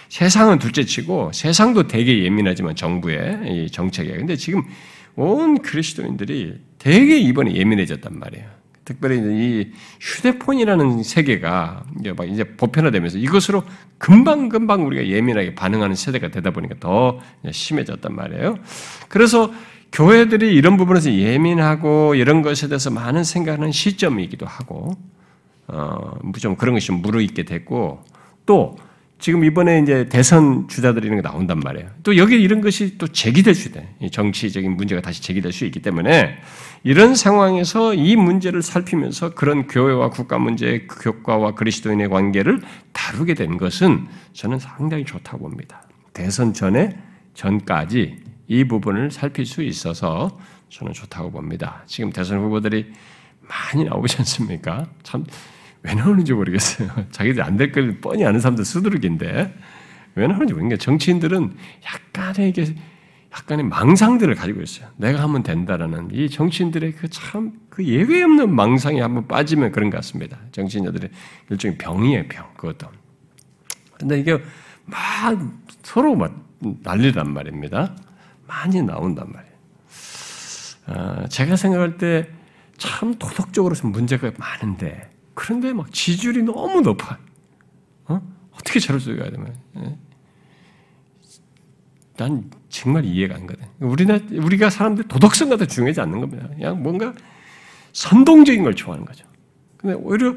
[0.09, 4.63] 세상은 둘째치고 세상도 되게 예민하지만 정부의 정책에 근데 지금
[5.17, 8.58] 온 그리스도인들이 되게 이번에 예민해졌단 말이에요.
[8.89, 13.63] 특별히 이 휴대폰이라는 세계가 이제 막 이제 보편화되면서 이것으로
[13.99, 17.21] 금방 금방 우리가 예민하게 반응하는 세대가 되다 보니까 더
[17.51, 18.57] 심해졌단 말이에요.
[19.11, 19.53] 그래서
[19.93, 24.93] 교회들이 이런 부분에서 예민하고 이런 것에 대해서 많은 생각하는 시점이기도 하고,
[25.67, 28.03] 어 좀 그런 것이 좀 무르익게 됐고
[28.47, 28.79] 또
[29.19, 31.89] 지금 이번에 이제 대선 주자들이 이런 게 나온단 말이에요.
[32.05, 33.81] 또 여기 이런 것이 또 제기될 수 있다.
[34.13, 36.39] 정치적인 문제가 다시 제기될 수 있기 때문에
[36.85, 42.61] 이런 상황에서 이 문제를 살피면서 그런 교회와 국가 문제의 교과와 그리스도인의 관계를
[42.93, 45.83] 다루게 된 것은 저는 상당히 좋다고 봅니다.
[46.13, 46.97] 대선 전에
[47.35, 50.39] 전까지 이 부분을 살필 수 있어서
[50.71, 51.83] 저는 좋다고 봅니다.
[51.87, 52.93] 지금 대선 후보들이
[53.41, 54.87] 많이 나오지 않습니까?
[55.03, 55.25] 참
[55.83, 56.91] 왜 나오는지 모르겠어요.
[57.11, 59.55] 자기들 안 될 걸 뻔히 아는 사람들 수두룩인데
[60.17, 60.79] 왜 나오는지 모르겠어요.
[60.79, 62.75] 정치인들은 약간의 이게
[63.33, 64.89] 약간의 망상들을 가지고 있어요.
[64.97, 70.39] 내가 하면 된다라는 이 정치인들의 그 참그 예외 없는 망상에 한번 빠지면 그런 것 같습니다.
[70.53, 71.11] 정치인들의
[71.51, 72.47] 일종의 병이에요, 병.
[72.57, 72.89] 그것도.
[73.99, 74.43] 근데 이게
[74.87, 75.39] 막
[75.83, 77.95] 서로 막 난리란 말입니다.
[78.47, 79.55] 많이 나온단 말이에요.
[80.87, 82.29] 아, 제가 생각할 때
[82.79, 87.17] 참 도덕적으로 좀 문제가 많은데 그런데 막 지지율이 너무 높아.
[88.07, 88.21] 어?
[88.51, 89.97] 어떻게 저럴 수가 있냐면, 예?
[92.17, 93.69] 난 정말 이해가 안 가거든.
[93.79, 96.49] 우리나 우리가 사람들 도덕성과 더 중요하지 않는 겁니다.
[96.49, 97.15] 그냥 뭔가
[97.93, 99.25] 선동적인 걸 좋아하는 거죠.
[99.77, 100.35] 근데 오히려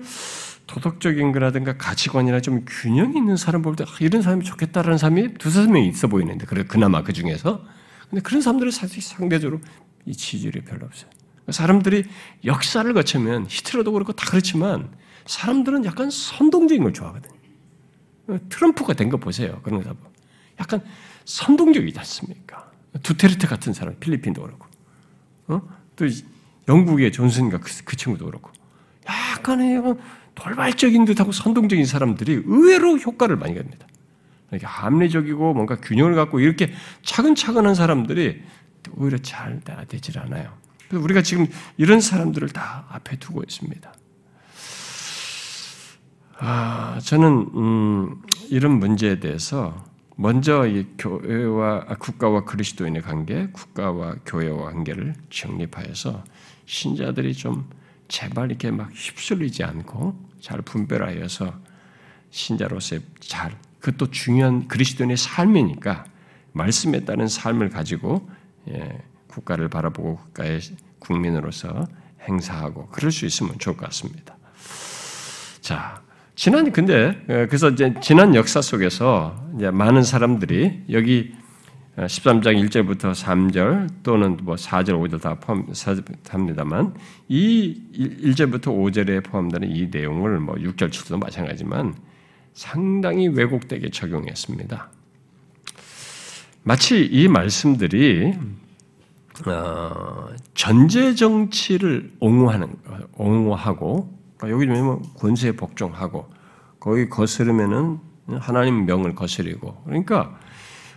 [0.67, 5.87] 도덕적인 거라든가 가치관이나 좀 균형 있는 사람 볼 때 이런 사람이 좋겠다라는 사람이 두세 명이
[5.87, 7.65] 있어 보이는데 그래 그나마 그 중에서
[8.07, 9.61] 근데 그런 사람들은 사실 상대적으로
[10.05, 11.09] 이 지지율이 별로 없어요.
[11.49, 12.06] 사람들이
[12.45, 14.89] 역사를 거치면 히틀러도 그렇고 다 그렇지만
[15.25, 17.34] 사람들은 약간 선동적인 걸 좋아하거든요.
[18.49, 19.60] 트럼프가 된 거 보세요.
[19.63, 19.95] 그런 거
[20.60, 20.82] 약간
[21.25, 22.71] 선동적이지 않습니까?
[23.04, 24.67] 두테르테 같은 사람, 필리핀도 그렇고,
[25.47, 25.62] 어?
[25.95, 26.06] 또
[26.67, 28.51] 영국의 존슨과 그, 그 친구도 그렇고,
[29.08, 29.82] 약간의
[30.36, 33.88] 돌발적인 듯하고 선동적인 사람들이 의외로 효과를 많이 갑니다.
[34.51, 36.73] 이렇게 합리적이고 뭔가 균형을 갖고 이렇게
[37.04, 38.41] 차근차근한 사람들이
[38.95, 40.54] 오히려 잘 되질 않아요.
[40.97, 43.93] 우리가 지금 이런 사람들을 다 앞에 두고 있습니다.
[46.39, 54.71] 아, 저는 음, 이런 문제에 대해서 먼저 이 교회와 아, 국가와 그리스도인의 관계, 국가와 교회와
[54.71, 56.23] 관계를 정립하여서
[56.65, 57.69] 신자들이 좀
[58.08, 61.54] 제발 이렇게 막 휩쓸리지 않고 잘 분별하여서
[62.32, 66.06] 신자로서의 잘 그것도 중요한 그리스도인의 삶이니까
[66.54, 68.30] 말씀에 따른 삶을 가지고
[68.69, 70.59] 예, 국가를 바라보고 국가의
[70.99, 71.87] 국민으로서
[72.27, 74.37] 행사하고 그럴 수 있으면 좋을 것 같습니다.
[75.61, 76.01] 자,
[76.35, 81.33] 지난 근데 어, 그래서 이제 지난 역사 속에서 이제 많은 사람들이 여기
[81.97, 86.95] 13장 어, 1절부터 3절 또는 뭐 4절, 5절 다 포함합니다만
[87.27, 91.95] 이 1절부터 5절에 포함되는 이 내용을 뭐 6절, 7절도 마찬가지지만
[92.53, 94.89] 상당히 왜곡되게 적용했습니다.
[96.63, 98.33] 마치 이 말씀들이
[99.47, 102.75] 어, 전제 정치를 옹호하는
[103.17, 106.30] 옹호하고 그러니까 여기 보면 권세에 복종하고
[106.80, 107.99] 거기 거스르면은
[108.39, 110.38] 하나님 명을 거스리고 그러니까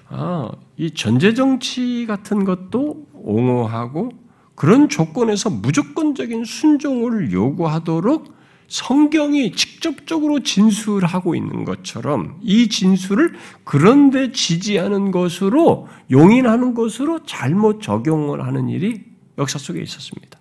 [0.09, 4.11] 아, 이 전제 정치 같은 것도 옹호하고
[4.55, 8.33] 그런 조건에서 무조건적인 순종을 요구하도록
[8.75, 18.69] 성경이 직접적으로 진술하고 있는 것처럼 이 진술을 그런데 지지하는 것으로 용인하는 것으로 잘못 적용을 하는
[18.69, 19.05] 일이
[19.39, 20.41] 역사 속에 있었습니다.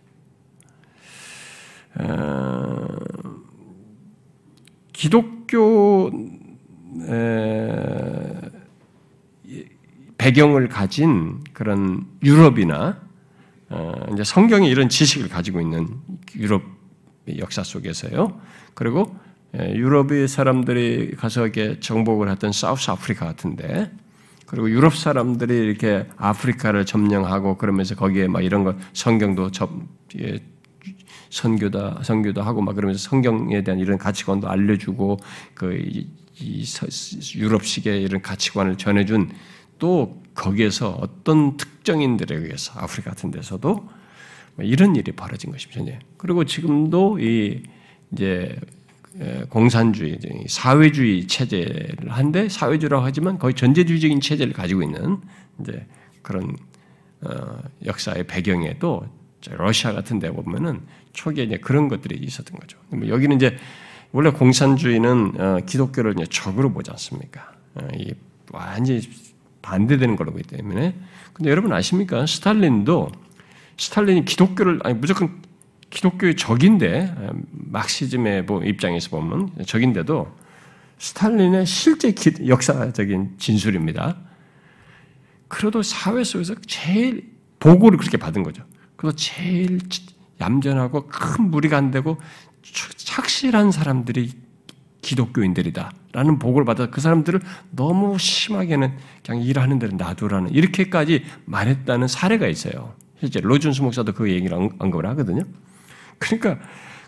[2.00, 2.88] 어,
[4.94, 6.10] 기독교
[10.18, 13.00] 배경을 가진 그런 유럽이나
[13.70, 15.88] 어, 이제 성경에 이런 지식을 가지고 있는
[16.36, 16.73] 유럽
[17.38, 18.40] 역사 속에서요.
[18.74, 19.16] 그리고
[19.56, 23.92] 유럽의 사람들이 가서 이렇게 정복을 했던 사우스 아프리카 같은데
[24.48, 29.70] 그리고 유럽 사람들이 이렇게 아프리카를 점령하고 그러면서 거기에 막 이런 거 성경도 접,
[30.20, 30.40] 예,
[31.30, 35.18] 선교다 선교도 하고 막 그러면서 성경에 대한 이런 가치관도 알려주고
[35.56, 36.08] 그 이,
[36.40, 36.66] 이
[37.36, 39.32] 유럽식의 이런 가치관을 전해준
[39.80, 43.90] 또 거기에서 어떤 특정인들에 의해서 아프리카 같은 데서도
[44.60, 46.00] 이런 일이 벌어진 것입니다.
[46.18, 47.64] 그리고 지금도 이
[48.12, 48.56] 이제
[49.50, 55.20] 공산주의, 사회주의 체제를 한데 사회주의라고 하지만 거의 전제주의적인 체제를 가지고 있는
[55.60, 55.86] 이제
[56.22, 56.56] 그런
[57.22, 59.06] 어, 역사의 배경에도
[59.52, 60.82] 러시아 같은 데 보면은
[61.14, 62.78] 초기에 이제 그런 것들이 있었던 거죠.
[62.90, 63.58] 뭐 여기는 이제
[64.12, 67.54] 원래 공산주의는 어, 기독교를 이제 적으로 보지 않습니까?
[67.76, 68.14] 어, 이
[68.52, 69.02] 완전히
[69.62, 70.96] 반대되는 걸로 보기 때문에.
[71.34, 72.26] 근데 여러분 아십니까?
[72.26, 73.12] 스탈린도
[73.78, 75.42] 스탈린이 기독교를 아니 무조건
[75.90, 77.16] 기독교의 적인데
[77.52, 80.28] 막시즘의 뭐 입장에서 보면 적인데도
[80.98, 82.14] 스탈린의 실제
[82.48, 84.18] 역사적인 진술입니다.
[85.48, 88.64] 그래도 사회 속에서 제일 보고를 그렇게 받은 거죠.
[88.96, 89.80] 그래서 제일
[90.42, 92.18] 얌전하고 큰 무리가 안 되고
[92.98, 94.32] 착실한 사람들이
[95.02, 102.96] 기독교인들이다라는 보고를 받아 그 사람들을 너무 심하게는 그냥 일하는 대로 놔두라는 이렇게까지 말했다는 사례가 있어요.
[103.24, 105.44] 실제 로준스 목사도 그 얘기를 언급을 하거든요.
[106.18, 106.60] 그러니까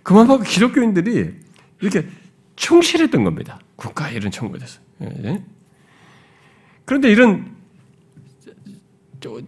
[0.02, 1.34] 그만 하고 기독교인들이
[1.82, 2.08] 이렇게
[2.56, 3.60] 충실했던 겁니다.
[3.76, 4.80] 국가에 이런 청구돼서.
[5.02, 5.44] 예?
[6.86, 7.54] 그런데 이런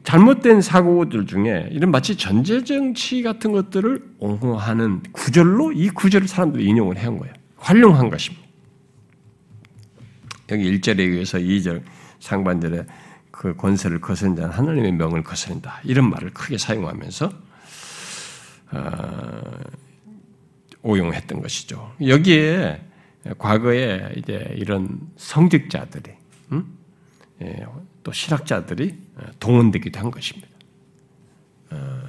[0.04, 6.98] 잘못된 사고들 중에 이런 마치 전제 정치 같은 것들을 옹호하는 구절로 이 구절을 사람들이 인용을
[6.98, 7.34] 해온 거예요.
[7.56, 8.46] 활용한 것입니다.
[10.52, 11.82] 여기 1절에 의해서 2절
[12.20, 12.86] 상반절에
[13.38, 15.80] 그 권세를 거스른 자는 하나님의 명을 거스른다.
[15.84, 17.32] 이런 말을 크게 사용하면서
[18.72, 19.42] 어,
[20.82, 21.94] 오용했던 것이죠.
[22.06, 22.82] 여기에
[23.38, 26.12] 과거에 이제 이런 성직자들이
[26.52, 26.78] 음?
[27.44, 27.66] 예,
[28.04, 28.98] 또 신학자들이
[29.40, 30.48] 동원되기도 한 것입니다.
[31.70, 32.02] 어,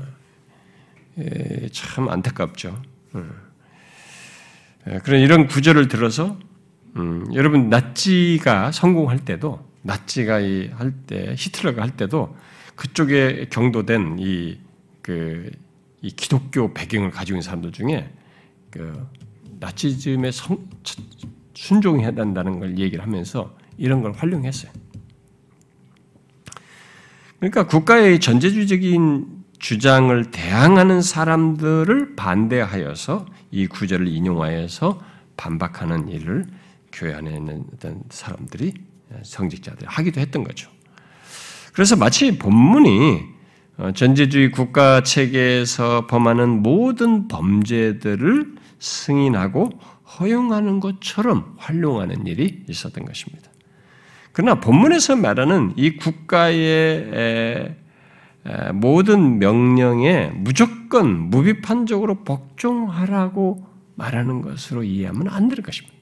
[1.18, 2.82] 예, 참 안타깝죠.
[3.16, 3.32] 음.
[4.88, 6.38] 예, 그런 이런 구절을 들어서
[6.96, 12.36] 음, 여러분 나치가 성공할 때도 나치가 할때 히틀러가 할 때도
[12.76, 14.58] 그쪽에 경도된 이
[16.14, 18.12] 기독교 배경을 가지고 있는 사람들 중에
[18.70, 19.08] 그
[19.58, 20.68] 나치즘에 성,
[21.54, 24.70] 순종해야 된다는 걸 얘기를 하면서 이런 걸 활용했어요.
[27.38, 35.00] 그러니까 국가의 전제주의적인 주장을 대항하는 사람들을 반대하여서 이 구절을 인용하여서
[35.36, 36.44] 반박하는 일을
[36.92, 37.64] 교회 안에 있는
[38.10, 38.74] 사람들이
[39.22, 40.70] 성직자들이 하기도 했던 거죠.
[41.72, 43.22] 그래서 마치 본문이
[43.78, 49.70] 어, 전제주의 국가 체계에서 범하는 모든 범죄들을 승인하고
[50.18, 53.50] 허용하는 것처럼 활용하는 일이 있었던 것입니다.
[54.32, 57.76] 그러나 본문에서 말하는 이 국가의
[58.74, 63.66] 모든 명령에 무조건 무비판적으로 복종하라고
[63.96, 65.96] 말하는 것으로 이해하면 안 될 것입니다.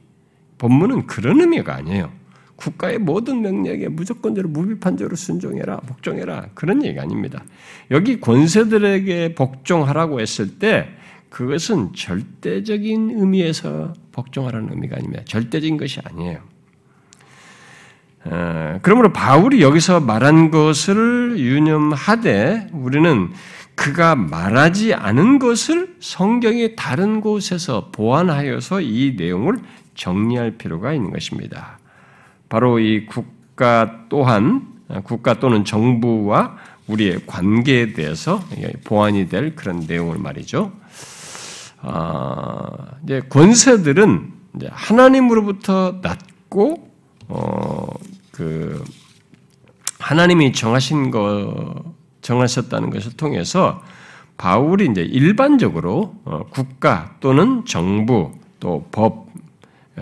[0.59, 2.13] 본문은 그런 의미가 아니에요.
[2.57, 7.45] 국가의 모든 명령에 무조건대로 무비판적으로 순종해라, 복종해라 그런 얘기가 아닙니다.
[7.91, 10.89] 여기 권세들에게 복종하라고 했을 때
[11.29, 15.23] 그것은 절대적인 의미에서 복종하라는 의미가 아닙니다.
[15.27, 16.41] 절대적인 것이 아니에요.
[18.25, 23.31] 어, 그러므로 바울이 여기서 말한 것을 유념하되 우리는
[23.75, 29.59] 그가 말하지 않은 것을 성경의 다른 곳에서 보완하여서 이 내용을
[29.95, 31.79] 정리할 필요가 있는 것입니다.
[32.49, 34.67] 바로 이 국가 또한
[35.05, 36.57] 국가 또는 정부와
[36.87, 38.41] 우리의 관계에 대해서
[38.85, 40.73] 보완이 될 그런 내용을 말이죠.
[41.81, 42.71] 아,
[43.05, 46.91] 이제 권세들은 이제 하나님으로부터 낮고
[47.29, 47.87] 어,
[48.31, 48.83] 그
[49.99, 51.85] 하나님이 정하신 거
[52.23, 53.83] 정하셨다는 것을 통해서
[54.37, 59.26] 바울이 이제 일반적으로 어, 국가 또는 정부 또 법,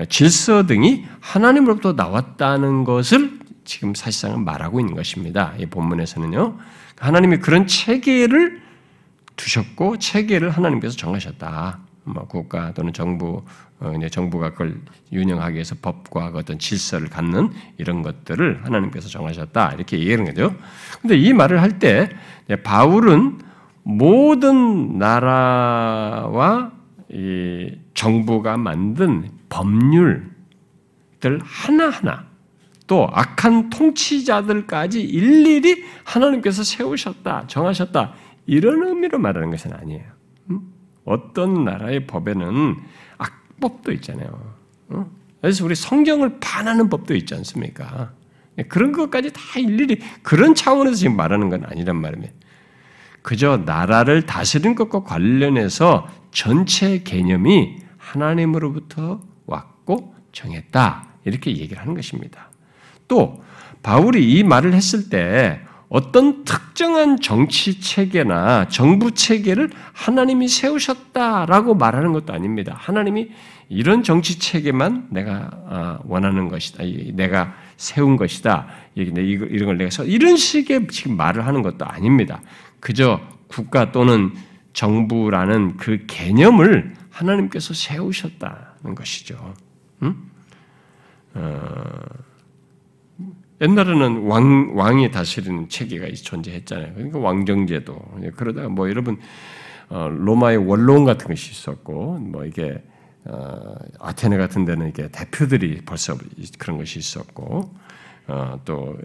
[0.09, 5.54] 질서 등이 하나님으로부터 나왔다는 것을 지금 사실상은 말하고 있는 것입니다.
[5.59, 6.59] 이 본문에서는요.
[6.98, 8.61] 하나님이 그런 체계를
[9.37, 11.78] 두셨고 체계를 하나님께서 정하셨다.
[12.04, 13.42] 뭐 국가 또는 정부
[13.80, 14.80] 어, 정부가 그걸
[15.12, 20.54] 운영하기 위해서 법과 그 어떤 질서를 갖는 이런 것들을 하나님께서 정하셨다 이렇게 얘기하는 거죠.
[21.00, 22.09] 근데 이 말을 할 때
[22.62, 23.38] 바울은
[23.83, 26.72] 모든 나라와
[27.11, 32.27] 이 정부가 만든 법률들 하나하나
[32.88, 38.14] 또 악한 통치자들까지 일일이 하나님께서 세우셨다, 정하셨다
[38.47, 40.05] 이런 의미로 말하는 것은 아니에요.
[41.05, 42.77] 어떤 나라의 법에는
[43.19, 44.55] 악법도 있잖아요.
[45.40, 48.12] 그래서 우리 성경을 반하는 법도 있지 않습니까?
[48.69, 52.29] 그런 것까지 다 일일이 그런 차원에서 지금 말하는 건 아니란 말이에요.
[53.23, 59.21] 그저 나라를 다스리는 것과 관련해서 전체 개념이 하나님으로부터
[59.85, 61.07] 왔고 정했다.
[61.25, 62.51] 이렇게 얘기를 하는 것입니다.
[63.07, 63.42] 또
[63.83, 72.33] 바울이 이 말을 했을 때 어떤 특정한 정치 체계나 정부 체계를 하나님이 세우셨다라고 말하는 것도
[72.33, 72.75] 아닙니다.
[72.77, 73.31] 하나님이
[73.68, 76.83] 이런 정치 체계만 내가 아, 원하는 것이다.
[77.14, 78.66] 내가 세운 것이다.
[78.94, 82.40] 이런 걸 내가 이런 식의 지금 말을 하는 것도 아닙니다.
[82.81, 84.33] 그저 국가 또는
[84.73, 89.55] 정부라는 그 개념을 하나님께서 세우셨다는 것이죠.
[90.02, 90.16] 응?
[91.35, 92.00] 어,
[93.61, 96.94] 옛날에는 왕, 왕이 다스리는 체계가 존재했잖아요.
[96.94, 97.96] 그러니까 왕정제도.
[98.37, 99.18] 그러다가 뭐 여러분,
[99.88, 102.83] 어, 로마의 원로원 같은 것이 있었고, 뭐 이게,
[103.24, 106.16] 어, 아테네 같은 데는 이게 대표들이 벌써
[106.59, 107.70] 그런 것이 있었고,
[108.26, 108.96] 어, 또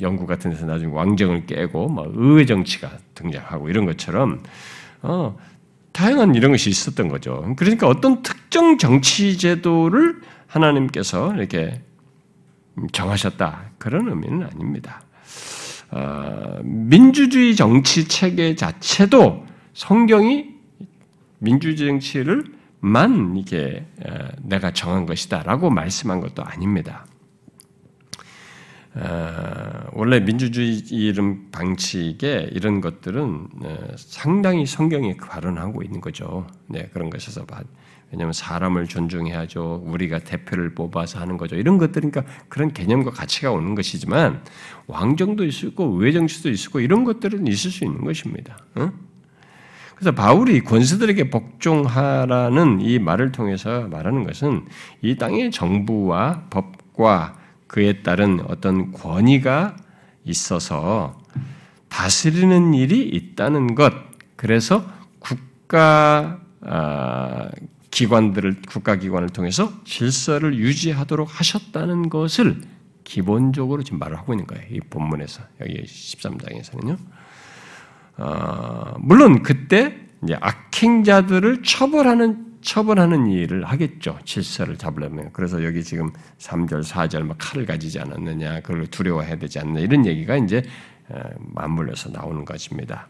[0.00, 4.42] 영국 같은 데서 나중에 왕정을 깨고 뭐 의회 정치가 등장하고 이런 것처럼
[5.02, 5.36] 어,
[5.96, 7.54] 다양한 이런 것이 있었던 거죠.
[7.56, 11.80] 그러니까 어떤 특정 정치 제도를 하나님께서 이렇게
[12.92, 15.00] 정하셨다 그런 의미는 아닙니다.
[15.90, 20.50] 어, 민주주의 정치 체계 자체도 성경이
[21.38, 27.06] 민주주의 정치를만 이게 어, 내가 정한 것이다라고 말씀한 것도 아닙니다.
[28.98, 36.46] 어, 원래 민주주의 이름 방식의 이런 것들은 어, 상당히 성경에 발언하고 있는 거죠.
[36.66, 37.44] 네, 그런 것에서
[38.10, 39.82] 왜냐하면 사람을 존중해야죠.
[39.84, 41.56] 우리가 대표를 뽑아서 하는 거죠.
[41.56, 44.42] 이런 것들이니까 그런 개념과 가치가 오는 것이지만
[44.86, 48.56] 왕정도 있고 외정치도 있고 이런 것들은 있을 수 있는 것입니다.
[48.78, 48.92] 응?
[49.96, 54.66] 그래서 바울이 권수들에게 복종하라는 이 말을 통해서 말하는 것은
[55.02, 57.45] 이 땅의 정부와 법과
[57.76, 59.76] 그에 따른 어떤 권위가
[60.24, 61.20] 있어서
[61.90, 63.92] 다스리는 일이 있다는 것.
[64.34, 67.50] 그래서 국가 아,
[67.90, 72.62] 기관들을 국가 기관을 통해서 질서를 유지하도록 하셨다는 것을
[73.04, 74.64] 기본적으로 지금 말을 하고 있는 거예요.
[74.70, 76.96] 이 본문에서 여기 13장에서는요.
[78.16, 79.98] 어, 물론 그때
[80.32, 84.18] 악행자들을 처벌하는 처벌하는 일을 하겠죠.
[84.24, 85.30] 질서를 잡으려면.
[85.32, 90.36] 그래서 여기 지금 3절, 4절 막 칼을 가지지 않았느냐, 그걸 두려워해야 되지 않느냐, 이런 얘기가
[90.36, 90.62] 이제
[91.38, 93.06] 맞물려서 나오는 것입니다.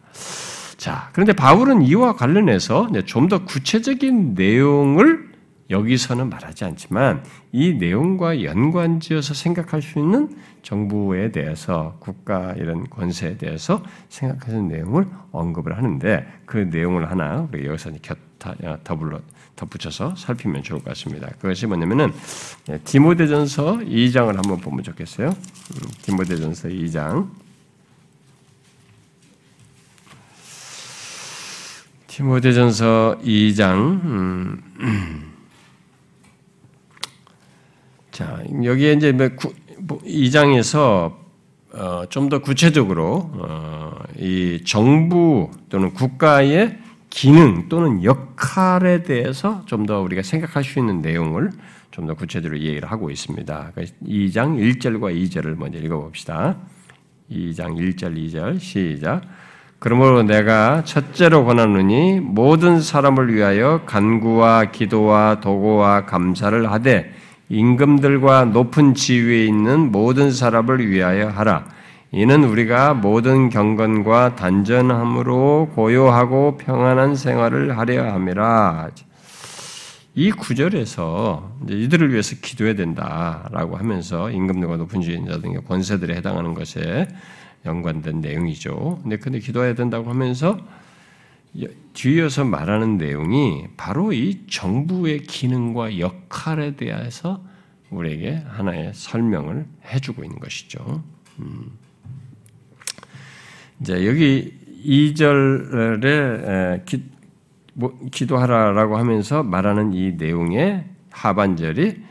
[0.77, 5.35] 자, 그런데 바울은 이와 관련해서 좀 더 구체적인 내용을
[5.71, 13.83] 여기서는 말하지 않지만 이 내용과 연관지어서 생각할 수 있는 정부에 대해서 국가 이런 권세에 대해서
[14.09, 17.91] 생각하는 내용을 언급을 하는데 그 내용을 하나 우리 여기서
[18.85, 19.21] 더불러
[19.57, 21.29] 덧붙여서 살피면 좋을 것 같습니다.
[21.41, 22.13] 그것이 뭐냐면은
[22.69, 25.29] 예, 디모데전서 2장을 한번 보면 좋겠어요.
[25.29, 27.31] 음, 디모데전서 2장.
[32.07, 34.05] 디모데전서 2장.
[34.05, 35.33] 음,
[38.13, 41.27] 자 여기에 이제 2장에서 뭐
[41.73, 46.79] 어, 좀더 구체적으로 어, 이 정부 또는 국가의
[47.11, 51.51] 기능 또는 역할에 대해서 좀 더 우리가 생각할 수 있는 내용을
[51.91, 53.73] 좀 더 구체적으로 이해를 하고 있습니다.
[54.05, 56.57] 2장 1절과 2절을 먼저 읽어봅시다.
[57.31, 59.23] 2장 1절, 2절 시작.
[59.79, 67.13] 그러므로 내가 첫째로 권하노니 모든 사람을 위하여 간구와 기도와 도고와 감사를 하되
[67.49, 71.67] 임금들과 높은 지위에 있는 모든 사람을 위하여 하라.
[72.13, 78.91] 이는 우리가 모든 경건과 단전함으로 고요하고 평안한 생활을 하려 함이라.
[80.15, 87.09] 이 구절에서 이들을 위해서 기도해야 된다라고 하면서 임금들과 높은 주인자 등의 권세들에 해당하는 것에
[87.67, 89.01] 연관된 내용이죠.
[89.03, 90.59] 근데 근데 기도해야 된다고 하면서
[91.93, 97.43] 뒤이어서 말하는 내용이 바로 이 정부의 기능과 역할에 대해서
[97.91, 101.03] 우리에게 하나의 설명을 해주고 있는 것이죠.
[101.41, 101.73] 음.
[103.81, 104.55] 이제 여기
[104.85, 107.05] 2절에 기,
[107.75, 112.07] 뭐, 기도하라라고 하면서 말하는 이 내용의 하반절이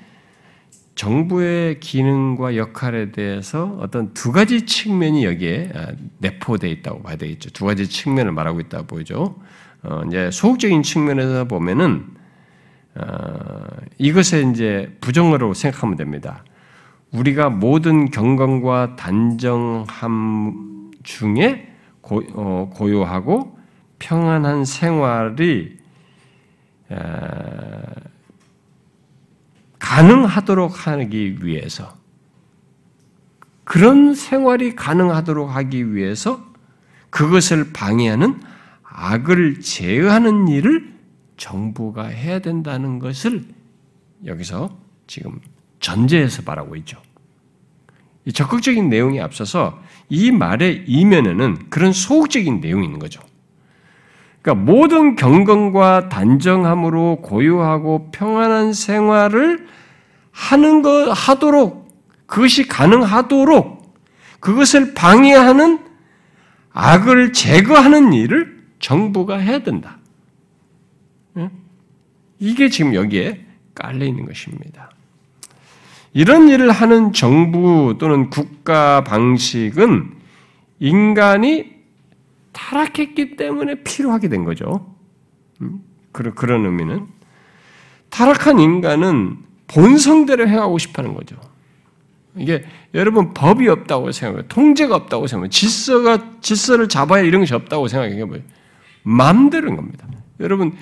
[0.96, 5.88] 정부의 기능과 역할에 대해서 어떤 두 가지 측면이 여기에 아,
[6.20, 7.50] 내포되어 있다고 봐야 되겠죠.
[7.50, 9.36] 두 가지 측면을 말하고 있다 보이죠.
[9.84, 12.06] 어, 이제 소극적인 측면에서 보면은
[12.96, 13.66] 어,
[13.98, 16.46] 이것에 이제 부정으로 생각하면 됩니다.
[17.12, 20.75] 우리가 모든 경건과 단정함
[21.06, 23.58] 중에 고, 어, 고요하고
[24.00, 25.78] 평안한 생활이
[26.92, 26.96] 에,
[29.80, 31.94] 가능하도록 하기 위해서
[33.64, 36.46] 그 그런 생활이 가능하도록 하기 위해서
[37.10, 38.42] 그것을 방해하는
[38.84, 40.94] 악을 제어하는 일을
[41.38, 43.46] 정부가 해야 된다는 것을
[44.26, 44.78] 여기서
[45.08, 45.40] 지금
[45.80, 47.02] 전제해서 말하고 있죠.
[48.34, 53.22] 적극적인 내용에 앞서서 이 말의 이면에는 그런 소극적인 내용이 있는 거죠.
[54.42, 59.68] 그러니까 모든 경건과 단정함으로 고요하고 평안한 생활을
[60.32, 61.88] 하는 것 하도록
[62.26, 63.96] 그것이 가능하도록
[64.40, 65.80] 그것을 방해하는
[66.72, 69.98] 악을 제거하는 일을 정부가 해야 된다.
[72.40, 74.92] 이게 지금 여기에 깔려 있는 것입니다.
[76.16, 80.14] 이런 일을 하는 정부 또는 국가 방식은
[80.80, 81.76] 인간이
[82.54, 84.96] 타락했기 때문에 필요하게 된 거죠.
[85.62, 85.82] 음?
[86.14, 87.06] 그런 의미는
[88.10, 91.36] 타락한 인간은 본성대로 행하고 싶어 하는 거죠.
[92.38, 92.64] 이게
[92.94, 94.48] 여러분 법이 없다고 생각해요.
[94.48, 95.50] 통제가 없다고 생각해요.
[95.50, 98.30] 질서가 질서를 잡아야 이런 것이 없다고 생각해 요
[99.04, 100.08] 마음대로인 겁니다.
[100.40, 100.78] 여러분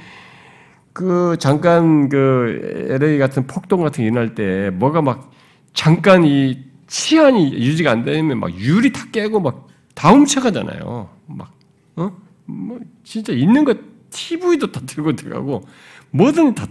[0.93, 5.31] 그 잠깐 그 LA 같은 폭동 같은 게 일어날 때 뭐가 막
[5.73, 11.09] 잠깐 이 치안이 유지가 안 되면 막 유리 다 깨고 막 다음 쳐가잖아요.
[11.25, 11.51] 막
[11.95, 12.15] 어?
[12.45, 13.73] 뭐 진짜 있는 거
[14.11, 15.63] TV도 다 들고 들어가고
[16.11, 16.67] 뭐든 다,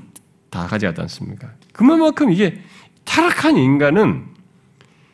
[0.50, 1.52] 다 가져가지 않습니까?
[1.72, 2.60] 그만큼 이게
[3.04, 4.26] 타락한 인간은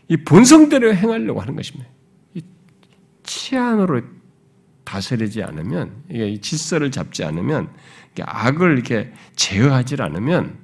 [0.09, 1.89] 이 본성대로 행하려고 하는 것입니다.
[2.35, 2.43] 이
[3.23, 4.03] 치안으로
[4.85, 7.69] 다스리지 않으면 이게 질서를 잡지 않으면
[8.25, 10.59] 악을 이렇게 제어하지 않으면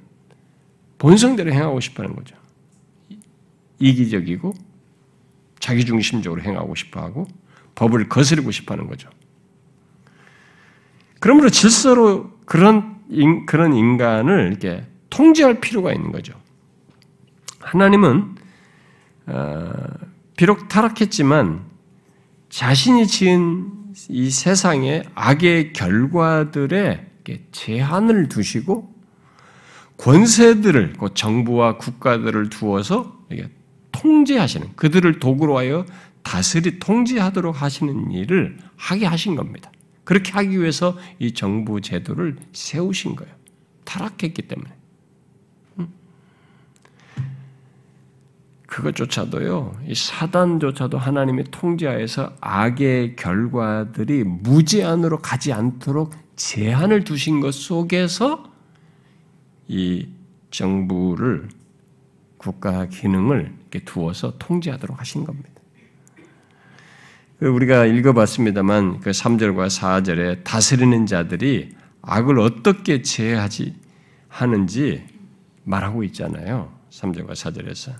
[0.97, 2.35] 본성대로 행하고 싶어하는 거죠.
[3.79, 4.53] 이기적이고
[5.59, 7.27] 자기중심적으로 행하고 싶어하고
[7.75, 9.09] 법을 거스르고 싶어하는 거죠.
[11.19, 16.33] 그러므로 질서로 그런 인, 그런 인간을 이렇게 통제할 필요가 있는 거죠.
[17.59, 18.35] 하나님은
[19.27, 19.73] 어,
[20.37, 21.65] 비록 타락했지만
[22.49, 23.71] 자신이 지은
[24.09, 27.14] 이 세상의 악의 결과들에
[27.51, 28.93] 제한을 두시고
[29.97, 33.25] 권세들을 그 정부와 국가들을 두어서
[33.91, 35.85] 통제하시는 그들을 도구로 하여
[36.23, 39.71] 다스리 통제하도록 하시는 일을 하게 하신 겁니다.
[40.03, 43.33] 그렇게 하기 위해서 이 정부 제도를 세우신 거예요.
[43.85, 44.71] 타락했기 때문에.
[48.67, 58.51] 그것조차도요, 이 사단조차도 하나님의 통제하에서 악의 결과들이 무제한으로 가지 않도록 제한을 두신 것 속에서
[59.67, 60.07] 이
[60.51, 61.49] 정부를
[62.37, 65.49] 국가 기능을 두어서 통제하도록 하신 겁니다.
[67.39, 73.75] 그 우리가 읽어봤습니다만 그 3절과 4절에 다스리는 자들이 악을 어떻게 제하지
[74.29, 75.05] 하는지
[75.63, 76.73] 말하고 있잖아요.
[76.91, 77.93] 3절과 4절에서.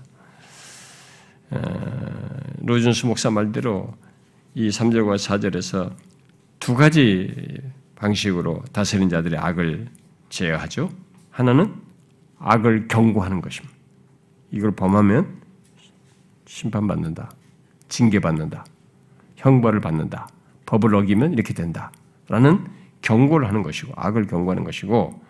[1.50, 3.94] 어, 로준수 목사 말대로
[4.54, 5.94] 이 3절과 4절에서
[6.58, 7.60] 두 가지
[7.96, 9.88] 방식으로 다스린 자들의 악을
[10.28, 10.90] 제어하죠.
[11.30, 11.74] 하나는
[12.38, 13.74] 악을 경고하는 것입니다.
[14.50, 15.26] 이걸 범하면
[16.46, 17.30] 심판받는다.
[17.88, 18.64] 징계받는다.
[19.36, 20.28] 형벌을 받는다.
[20.66, 21.90] 법을 어기면 이렇게 된다.
[22.28, 22.64] 라는
[23.02, 25.20] 경고를 하는 것이고, 악을 경고하는 것이고,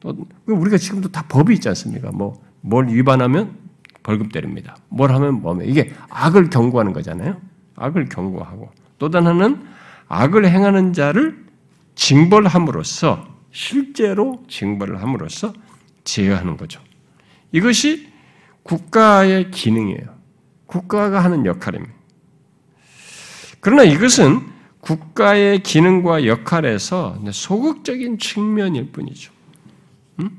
[0.00, 2.10] 또, 우리가 지금도 다 법이 있지 않습니까?
[2.10, 3.56] 뭐, 뭘 위반하면
[4.02, 4.76] 벌금 때립니다.
[4.88, 7.40] 뭘 하면 뭐, 이게 악을 경고하는 거잖아요?
[7.76, 8.70] 악을 경고하고.
[8.98, 9.62] 또 하나는
[10.08, 11.47] 악을 행하는 자를
[11.98, 15.52] 징벌함으로써, 실제로 징벌을 함으로써
[16.04, 16.80] 제어하는 거죠.
[17.50, 18.08] 이것이
[18.62, 20.16] 국가의 기능이에요.
[20.66, 21.92] 국가가 하는 역할입니다.
[23.60, 24.46] 그러나 이것은
[24.80, 29.32] 국가의 기능과 역할에서 소극적인 측면일 뿐이죠.
[30.20, 30.30] 음?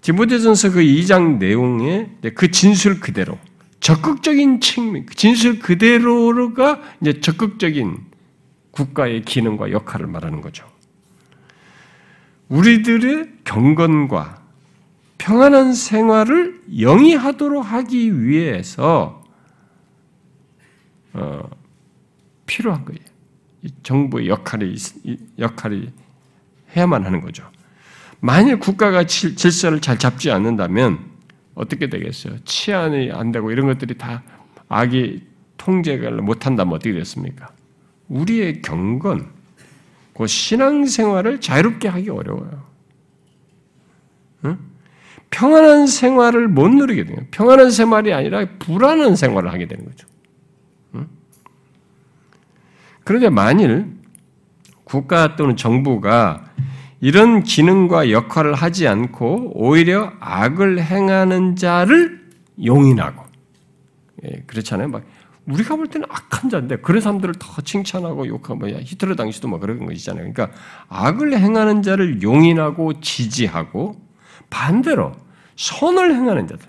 [0.00, 3.38] 디모데전서 그 2장 내용의 그 진술 그대로
[3.80, 8.07] 적극적인 측면, 그 진술 그대로가 이제 적극적인
[8.70, 10.66] 국가의 기능과 역할을 말하는 거죠.
[12.48, 14.42] 우리들의 경건과
[15.18, 19.22] 평안한 생활을 영위하도록 하기 위해서
[21.12, 21.50] 어,
[22.46, 23.00] 필요한 거예요.
[23.82, 24.76] 정부의 역할이
[25.38, 25.92] 역할이
[26.76, 27.44] 해야만 하는 거죠.
[28.20, 30.98] 만일 국가가 질서를 잘 잡지 않는다면
[31.54, 32.38] 어떻게 되겠어요?
[32.44, 34.22] 치안이 안 되고 이런 것들이 다
[34.68, 37.50] 악이 통제를 못한다면 어떻게 됐습니까?
[38.08, 39.28] 우리의 경건,
[40.14, 42.64] 그 신앙생활을 자유롭게 하기 어려워요.
[44.44, 44.58] 응?
[45.30, 47.18] 평안한 생활을 못 누리게 돼요.
[47.30, 50.08] 평안한 생활이 아니라 불안한 생활을 하게 되는 거죠.
[53.08, 53.86] 그런데 만일
[54.84, 56.44] 국가 또는 정부가
[57.00, 62.28] 이런 기능과 역할을 하지 않고 오히려 악을 행하는 자를
[62.62, 63.24] 용인하고
[64.24, 64.88] 예, 그렇잖아요.
[64.88, 65.04] 막
[65.48, 69.84] 우리가 볼 때는 악한 자인데 그런 사람들을 더 칭찬하고 욕하고 뭐야 히틀러 당시도 뭐 그런
[69.84, 70.30] 거 있잖아요.
[70.32, 70.56] 그러니까
[70.88, 74.00] 악을 행하는 자를 용인하고 지지하고
[74.50, 75.12] 반대로
[75.56, 76.66] 선을 행하는 자들,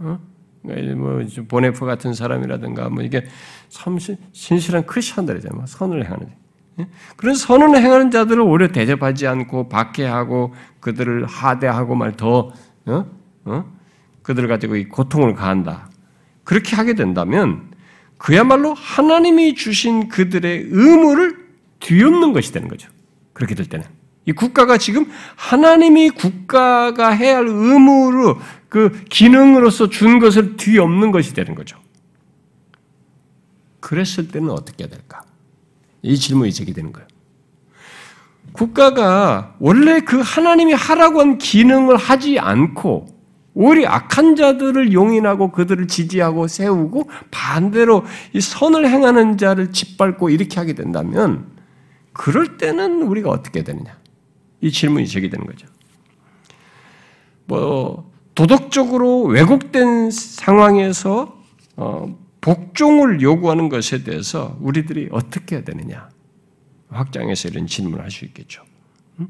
[0.00, 0.18] 어?
[0.62, 3.26] 그러니까 뭐 보네프 같은 사람이라든가 뭐 이게
[3.68, 3.98] 참
[4.32, 5.56] 신실한 크리스천들이잖아요.
[5.56, 6.32] 뭐 선을 행하는 자.
[6.80, 6.88] 예?
[7.16, 12.52] 그런 선을 행하는 자들을 오히려 대접하지 않고 박해하고 그들을 하대하고 말더
[12.86, 13.06] 어?
[13.44, 13.72] 어?
[14.22, 15.90] 그들을 가지고 이 고통을 가한다.
[16.44, 17.71] 그렇게 하게 된다면
[18.22, 21.44] 그야말로 하나님이 주신 그들의 의무를
[21.80, 22.88] 뒤엎는 것이 되는 거죠.
[23.32, 23.84] 그렇게 될 때는.
[24.26, 31.56] 이 국가가 지금 하나님이 국가가 해야 할 의무로 그 기능으로서 준 것을 뒤엎는 것이 되는
[31.56, 31.76] 거죠.
[33.80, 35.22] 그랬을 때는 어떻게 해야 될까?
[36.02, 37.08] 이 질문이 제기되는 거예요.
[38.52, 43.21] 국가가 원래 그 하나님이 하라고 한 기능을 하지 않고
[43.54, 50.72] 오히려 악한 자들을 용인하고 그들을 지지하고 세우고 반대로 이 선을 행하는 자를 짓밟고 이렇게 하게
[50.74, 51.46] 된다면
[52.12, 53.96] 그럴 때는 우리가 어떻게 되느냐?
[54.60, 55.66] 이 질문이 제기되는 거죠.
[57.46, 61.38] 뭐 도덕적으로 왜곡된 상황에서
[61.76, 66.08] 어, 복종을 요구하는 것에 대해서 우리들이 어떻게 해야 되느냐?
[66.88, 68.62] 확장해서 이런 질문을 할 수 있겠죠.
[69.18, 69.28] 음?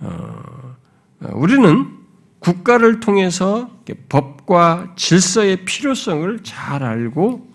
[0.00, 0.65] 어,
[1.20, 1.86] 우리는
[2.38, 3.70] 국가를 통해서
[4.08, 7.48] 법과 질서의 필요성을 잘 알고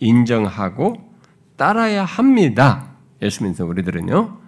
[0.00, 1.12] 인정하고
[1.56, 2.88] 따라야 합니다.
[3.20, 4.38] 예수 믿는 우리들은요.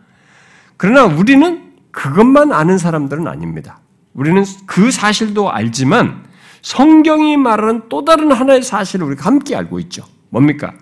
[0.77, 3.81] 그러나 우리는 그것만 아는 사람들은 아닙니다.
[4.15, 6.25] 우리는 그 사실도 알지만
[6.63, 10.05] 성경이 말하는 또 다른 하나의 사실을 우리가 함께 알고 있죠.
[10.31, 10.73] 뭡니까?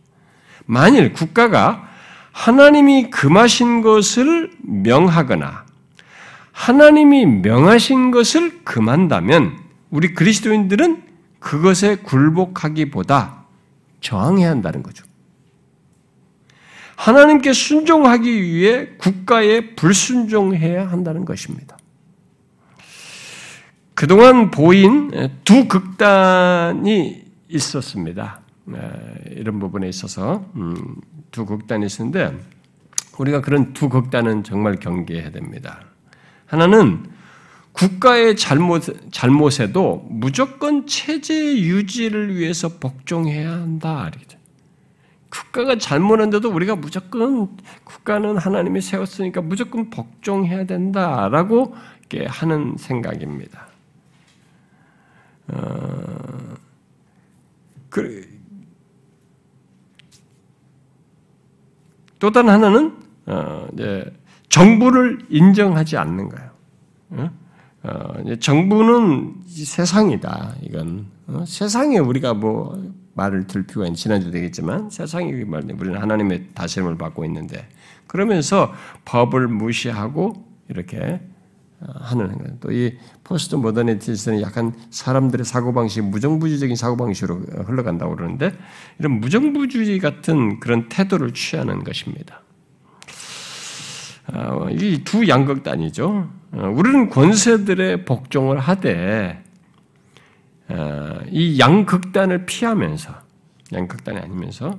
[0.66, 1.88] 만일 국가가
[2.32, 5.66] 하나님이 금하신 것을 명하거나
[6.52, 9.58] 하나님이 명하신 것을 금한다면
[9.90, 11.02] 우리 그리스도인들은
[11.38, 13.41] 그것에 굴복하기보다
[14.02, 15.04] 저항해야 한다는 거죠.
[16.96, 21.76] 하나님께 순종하기 위해 국가에 불순종해야 한다는 것입니다.
[23.94, 25.10] 그동안 보인
[25.44, 28.40] 두 극단이 있었습니다.
[29.30, 30.96] 이런 부분에 있어서 음,
[31.30, 32.38] 두 극단이 있었는데
[33.18, 35.80] 우리가 그런 두 극단은 정말 경계해야 됩니다.
[36.46, 37.04] 하나는
[37.72, 44.10] 국가의 잘못, 잘못에도 무조건 체제 유지를 위해서 복종해야 한다.
[45.30, 51.74] 국가가 잘못한데도 우리가 무조건 국가는 하나님이 세웠으니까 무조건 복종해야 된다라고
[52.26, 53.68] 하는 생각입니다.
[55.48, 56.54] 어,
[57.88, 58.28] 그,
[62.18, 62.96] 또 다른 하나는
[63.26, 63.68] 어,
[64.50, 66.50] 정부를 인정하지 않는 거예요.
[67.10, 67.41] 어?
[67.82, 70.56] 어, 정부는 세상이다.
[70.62, 71.44] 이건 어?
[71.46, 72.80] 세상에 우리가 뭐
[73.14, 77.68] 말을 들 필요가 있는 지난주 되겠지만 세상이 말 우리는 하나님의 다스림을 받고 있는데
[78.06, 78.72] 그러면서
[79.04, 81.20] 법을 무시하고 이렇게
[81.80, 82.58] 어, 하는 거예요.
[82.60, 88.52] 또이 포스트 모더니티스는 약간 사람들의 사고방식, 무정부주의적인 사고방식으로 흘러간다고 그러는데
[89.00, 92.41] 이런 무정부주의 같은 그런 태도를 취하는 것입니다.
[94.28, 96.30] 어, 이두 양극단이죠.
[96.52, 99.42] 어, 우리는 권세들의 복종을 하되
[100.68, 103.14] 어, 이 양극단을 피하면서
[103.72, 104.78] 양극단이 아니면서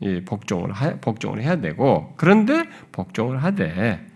[0.00, 4.06] 이 복종을 복종을 해야 되고 그런데 복종을 하되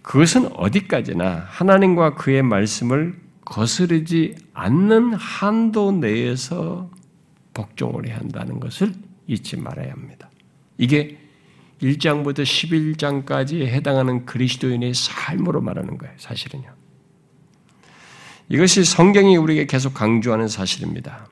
[0.00, 6.90] 그것은 어디까지나 하나님과 그의 말씀을 거스르지 않는 한도 내에서
[7.54, 8.92] 복종을 해야 한다는 것을
[9.26, 10.30] 잊지 말아야 합니다.
[10.78, 11.18] 이게
[11.82, 16.72] 1장부터 11장까지에 해당하는 그리스도인의 삶으로 말하는 거예요, 사실은요.
[18.48, 21.26] 이것이 성경이 우리에게 계속 강조하는 사실입니다.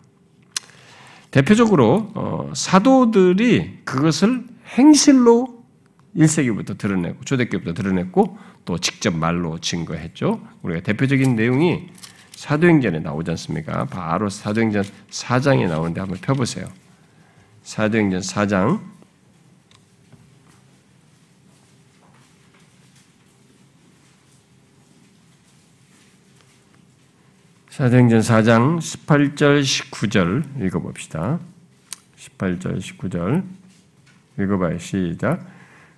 [1.30, 4.44] 대표적으로 어, 사도들이 그것을
[4.76, 5.61] 행실로
[6.16, 10.40] 1세기부터 드러내고 초대교부터 드러냈고 또 직접 말로 증거했죠.
[10.62, 11.88] 우리가 대표적인 내용이
[12.34, 13.84] 사도행전에 나오지 않습니까?
[13.84, 16.66] 바로 사도행전 4장에 나오는데 한번 펴보세요.
[17.62, 18.89] 사도행전 4장
[27.80, 31.38] 사도행전 4장 18절 19절 읽어봅시다.
[32.18, 33.42] 18절 19절
[34.38, 34.78] 읽어봐요.
[34.78, 35.40] 시작.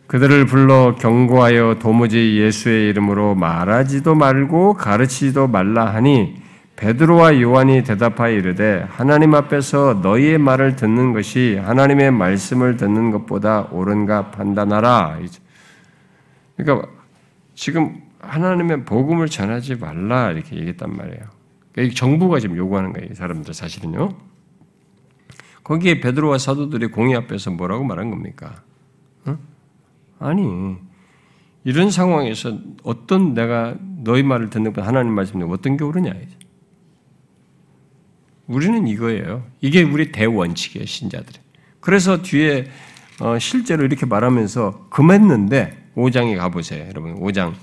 [0.06, 6.36] 그들을 불러 경고하여 도무지 예수의 이름으로 말하지도 말고 가르치지도 말라 하니
[6.76, 14.30] 베드로와 요한이 대답하여 이르되 하나님 앞에서 너희의 말을 듣는 것이 하나님의 말씀을 듣는 것보다 옳은가
[14.30, 15.18] 판단하라.
[16.56, 16.88] 그러니까
[17.56, 21.41] 지금 하나님의 복음을 전하지 말라 이렇게 얘기했단 말이에요.
[21.72, 23.14] 그러니까 정부가 지금 요구하는 거예요.
[23.14, 24.10] 사람들 사실은요.
[25.64, 28.62] 거기에 베드로와 사도들이 공의 앞에서 뭐라고 말한 겁니까?
[29.28, 29.38] 응?
[30.18, 30.76] 아니
[31.64, 36.12] 이런 상황에서 어떤 내가 너희 말을 듣는 것 하나님 말씀에 어떤 게 옳으냐
[38.48, 39.44] 우리는 이거예요.
[39.60, 41.38] 이게 우리 대원칙이에요 신자들이.
[41.80, 42.66] 그래서 뒤에
[43.20, 47.14] 어, 실제로 이렇게 말하면서 금했는데 5장에 가보세요, 여러분.
[47.20, 47.54] 5장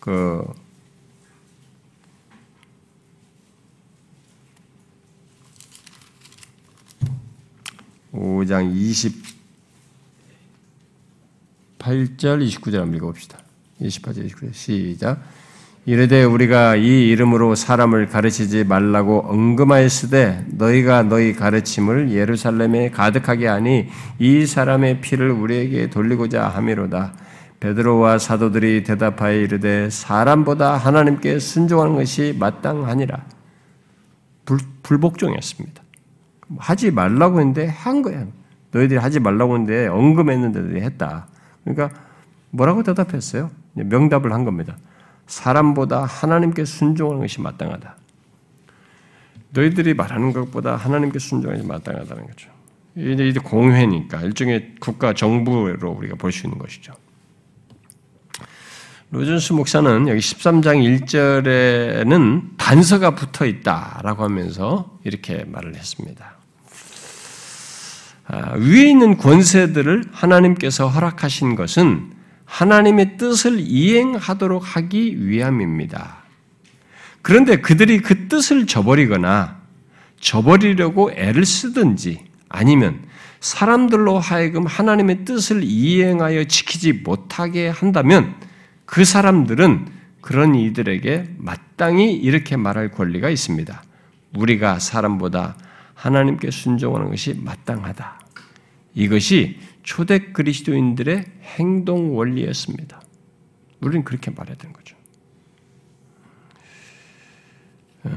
[0.00, 0.44] 그
[8.12, 8.72] 5장
[11.78, 13.38] 28절 29절 한번 읽어봅시다.
[13.80, 15.22] 28절 29절 시작.
[15.84, 23.88] 이르되 우리가 이 이름으로 사람을 가르치지 말라고 언금하였으되 너희가 너희 가르침을 예루살렘에 가득하게 하니
[24.20, 27.14] 이 사람의 피를 우리에게 돌리고자 함이로다.
[27.58, 33.24] 베드로와 사도들이 대답하여 이르되 사람보다 하나님께 순종하는 것이 마땅하니라.
[34.44, 35.81] 불, 불복종이었습니다.
[36.58, 38.26] 하지 말라고 했는데 한 거야.
[38.70, 41.26] 너희들이 하지 말라고 했는데 언급했는데 했다.
[41.64, 41.90] 그러니까
[42.50, 43.50] 뭐라고 대답했어요?
[43.74, 44.76] 명답을 한 겁니다.
[45.26, 47.96] 사람보다 하나님께 순종하는 것이 마땅하다.
[49.50, 52.50] 너희들이 말하는 것보다 하나님께 순종하는 것이 마땅하다는 거죠.
[52.96, 55.62] 이제 이제 공회니까 일종의 국가 정부로
[55.96, 56.92] 우리가 볼 수 있는 것이죠.
[59.10, 66.36] 로준스 목사는 여기 13장 1절에는 단서가 붙어 있다라고 하면서 이렇게 말을 했습니다.
[68.26, 72.12] 아, 위에 있는 권세들을 하나님께서 허락하신 것은
[72.44, 76.18] 하나님의 뜻을 이행하도록 하기 위함입니다.
[77.22, 79.60] 그런데 그들이 그 뜻을 저버리거나
[80.20, 83.02] 저버리려고 애를 쓰든지 아니면
[83.40, 88.34] 사람들로 하여금 하나님의 뜻을 이행하여 지키지 못하게 한다면
[88.84, 89.86] 그 사람들은
[90.20, 93.82] 그런 이들에게 마땅히 이렇게 말할 권리가 있습니다.
[94.36, 95.56] 우리가 사람보다
[96.02, 98.20] 하나님께 순종하는 것이 마땅하다.
[98.94, 103.00] 이것이 초대 그리스도인들의 행동 원리였습니다.
[103.80, 104.96] 우리는 그렇게 말해야 되는 거죠.
[108.02, 108.10] 어,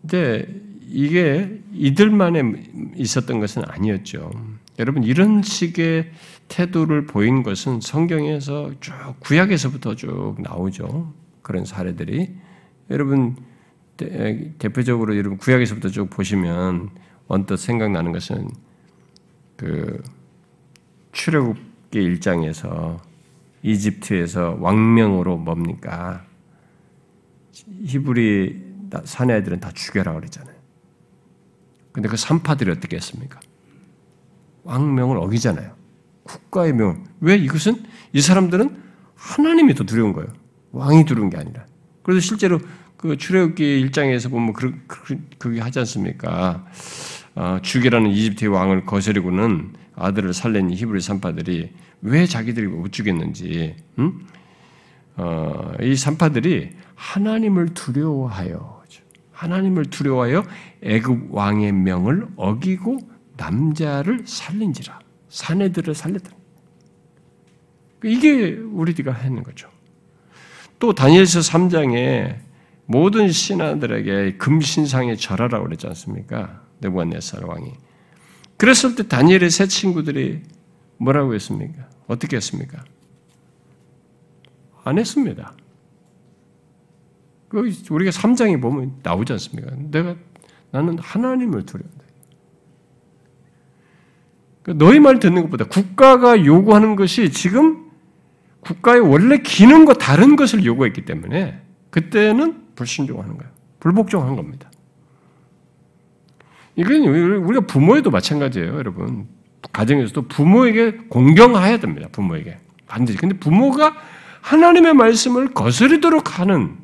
[0.00, 0.46] 근데
[0.82, 2.42] 이게 이들만에
[2.94, 4.30] 있었던 것은 아니었죠.
[4.78, 6.12] 여러분 이런 식의
[6.46, 11.12] 태도를 보인 것은 성경에서 쭉 구약에서부터 쭉 나오죠.
[11.42, 12.32] 그런 사례들이
[12.90, 13.34] 여러분
[13.96, 16.90] 대표적으로 여러분 구약에서부터 쭉 보시면
[17.28, 18.48] 언뜻 생각나는 것은
[19.56, 20.02] 그
[21.12, 23.00] 출애굽기 일장에서
[23.62, 26.24] 이집트에서 왕명으로 뭡니까?
[27.52, 28.64] 히브리
[29.04, 30.54] 사내들은 다 죽여라 그랬잖아요.
[31.92, 33.40] 근데 그 산파들이 어떻게 했습니까?
[34.64, 35.74] 왕명을 어기잖아요.
[36.24, 37.04] 국가의 명.
[37.20, 37.82] 왜 이것은
[38.12, 38.82] 이 사람들은
[39.14, 40.28] 하나님이 더 두려운 거예요.
[40.72, 41.64] 왕이 두려운 게 아니라.
[42.02, 42.60] 그래서 실제로
[43.06, 46.64] 그 출애굽기 일장에서 보면 그, 그, 그게 하지 않습니까?
[47.34, 51.70] 어, 죽이라는 이집트의 왕을 거스리고는 아들을 살린 히브리 산파들이
[52.02, 54.26] 왜 자기들이 못 죽였는지, 음?
[55.16, 58.84] 어, 이 산파들이 하나님을 두려워하여,
[59.32, 60.44] 하나님을 두려워하여
[60.82, 62.98] 애굽 왕의 명을 어기고
[63.36, 64.98] 남자를 살린지라,
[65.28, 66.30] 사내들을 살렸다.
[68.04, 69.68] 이게 우리가 하는 거죠.
[70.78, 72.45] 또 다니엘서 3장에
[72.86, 76.62] 모든 신하들에게 금신상에 절하라고 그랬지 않습니까?
[76.80, 77.72] 느부갓네살 왕이.
[78.56, 80.42] 그랬을 때 다니엘의 세 친구들이
[80.98, 81.88] 뭐라고 했습니까?
[82.06, 82.84] 어떻게 했습니까?
[84.84, 85.52] 안 했습니다.
[87.48, 89.74] 그 우리가 3장에 보면 나오지 않습니까?
[89.90, 90.16] 내가
[90.70, 92.04] 나는 하나님을 두려운다.
[94.62, 97.90] 그 너희 말 듣는 것보다 국가가 요구하는 것이 지금
[98.60, 101.60] 국가의 원래 기능과 다른 것을 요구했기 때문에
[101.90, 103.52] 그때는 불순종하는 거예요.
[103.80, 104.70] 불복종한 겁니다.
[106.76, 109.28] 이건 우리가 부모에도 마찬가지예요, 여러분.
[109.72, 112.08] 가정에서도 부모에게 공경해야 됩니다.
[112.12, 113.18] 부모에게 반드시.
[113.18, 113.96] 근데 부모가
[114.42, 116.76] 하나님의 말씀을 거스르도록 하는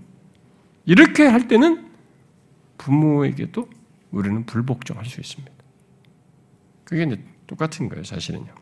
[0.85, 1.87] 이렇게 할 때는
[2.79, 3.69] 부모에게도
[4.11, 5.53] 우리는 불복종할 수 있습니다.
[6.85, 8.62] 그게 이제 똑같은 거예요, 사실은요.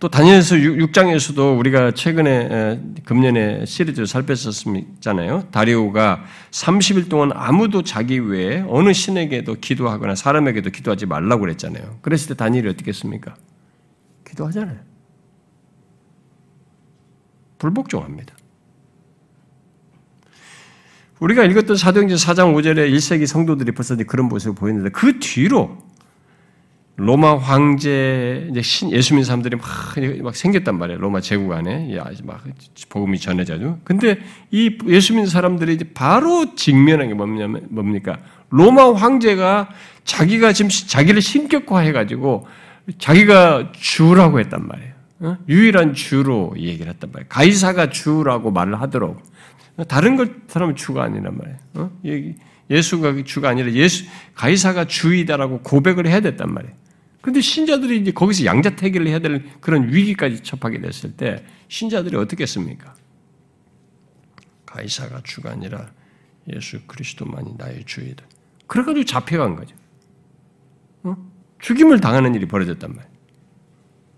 [0.00, 5.48] 또 다니엘서 6장에서도 우리가 최근에 금년에 시리즈 살폈었잖아요.
[5.50, 11.98] 다리오가 30일 동안 아무도 자기 외에 어느 신에게도 기도하거나 사람에게도 기도하지 말라고 그랬잖아요.
[12.02, 13.34] 그랬을 때 다니엘이 어떻게 했습니까?
[14.24, 14.78] 기도하잖아요.
[17.58, 18.36] 불복종합니다.
[21.18, 25.76] 우리가 읽었던 사도행전 4장 5절에 1세기 성도들이 벌써 그런 모습을 보였는데 그 뒤로
[27.00, 29.64] 로마 황제 이제 신 예수 믿는 사람들이 막,
[30.24, 30.98] 막 생겼단 말이에요.
[31.00, 32.42] 로마 제국 안에 막
[32.88, 33.78] 복음이 전해져죠.
[33.84, 34.18] 근데
[34.50, 38.18] 이 예수 믿는 사람들이 이제 바로 직면한 게 뭐냐면 뭡니까?
[38.50, 39.68] 로마 황제가
[40.02, 42.48] 자기가 지금 자기를 신격화해 가지고
[42.98, 44.92] 자기가 주라고 했단 말이에요.
[45.20, 45.36] 어?
[45.48, 47.28] 유일한 주로 얘기를 했단 말이에요.
[47.28, 49.22] 가이사가 주라고 말을 하도록
[49.86, 51.58] 다른 것 사람은 주가 아니란 말이에요.
[51.74, 51.90] 어?
[52.68, 56.87] 예수가 주가 아니라 예수 가이사가 주이다라고 고백을 해야 됐단 말이에요.
[57.28, 62.94] 근데 신자들이 이제 거기서 양자택일을 해야 될 그런 위기까지 접하게 됐을 때 신자들이 어떻게 했습니까?
[64.64, 65.90] 가이사가 주가 아니라
[66.50, 68.24] 예수 그리스도만이 나의 주이다.
[68.66, 69.76] 그래가지고 잡혀간 거죠.
[71.02, 71.16] 어?
[71.58, 73.12] 죽임을 당하는 일이 벌어졌단 말이에요.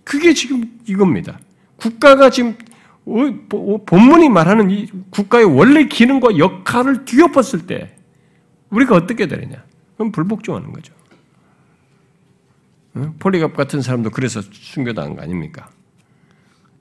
[0.05, 1.41] 그게 지금 이겁니다.
[1.79, 2.57] 국가가 지금
[3.87, 7.97] 본문이 말하는 이 국가의 원래 기능과 역할을 뒤엎었을 때
[8.71, 9.65] 우리가 어떻게 되느냐?
[9.97, 10.95] 그럼 불복종하는 거죠.
[13.19, 15.71] 폴리갑 같은 사람도 그래서 순교당한 거 아닙니까?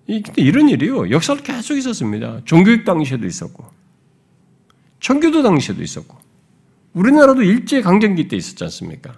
[0.08, 1.12] 근데 이런 일이요.
[1.12, 2.42] 역사를 계속 있었습니다.
[2.46, 3.66] 종교육 당시에도 있었고,
[5.00, 6.18] 청교도 당시에도 있었고,
[6.94, 9.14] 우리나라도 일제 강점기 때 있었지 않습니까?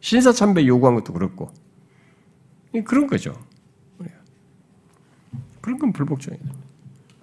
[0.00, 1.52] 신사참배 요구한 것도 그렇고,
[2.84, 3.38] 그런 거죠.
[5.60, 6.44] 그런 건 불복종이에요.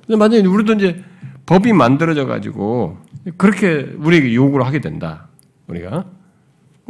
[0.05, 1.03] 근데 만약에 우리도 이제
[1.45, 2.97] 법이 만들어져 가지고
[3.37, 5.27] 그렇게 우리에게 요구를 하게 된다.
[5.67, 6.09] 우리가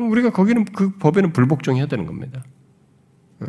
[0.10, 2.44] 우리가 거기는 그 법에는 불복종해야 되는 겁니다.
[3.44, 3.48] 예.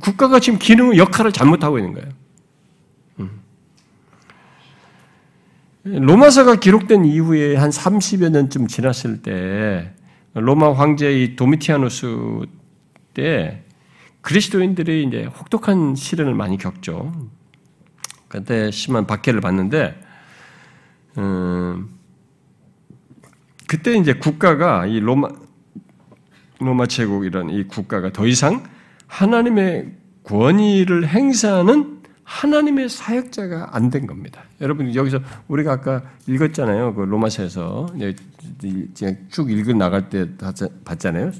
[0.00, 2.08] 국가가 지금 기능 역할을 잘못하고 있는 거예요.
[3.20, 3.40] 음.
[5.84, 9.94] 로마서가 기록된 이후에 한 30여 년쯤 지났을 때
[10.34, 12.46] 로마 황제 도미티아누스
[13.14, 13.64] 때
[14.20, 17.12] 그리스도인들이 이제 혹독한 시련을 많이 겪죠.
[18.28, 19.98] 그때 심한 박해를 받는데
[21.16, 21.88] 음,
[23.68, 25.28] 그때 이제 국가가 이 로마
[26.58, 28.64] 로마 제국 이런 이 국가가 더 이상
[29.06, 29.92] 하나님의
[30.24, 34.42] 권위를 행사하는 하나님의 사역자가 안 된 겁니다.
[34.60, 36.94] 여러분 여기서 우리가 아까 읽었잖아요.
[36.94, 37.86] 그 로마서에서
[39.30, 40.26] 쭉 읽어 나갈 때
[40.84, 41.30] 봤잖아요.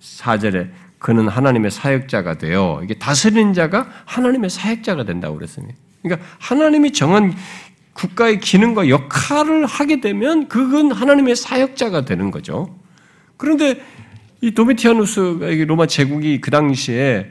[0.00, 5.74] 4절에 그는 하나님의 사역자가 되어 이게 다스리는 자가 하나님의 사역자가 된다고 그랬습니다.
[6.02, 7.34] 그러니까 하나님이 정한
[7.96, 12.78] 국가의 기능과 역할을 하게 되면 그건 하나님의 사역자가 되는 거죠.
[13.36, 13.82] 그런데
[14.40, 17.30] 이 도미티아누스 로마 제국이 그 당시에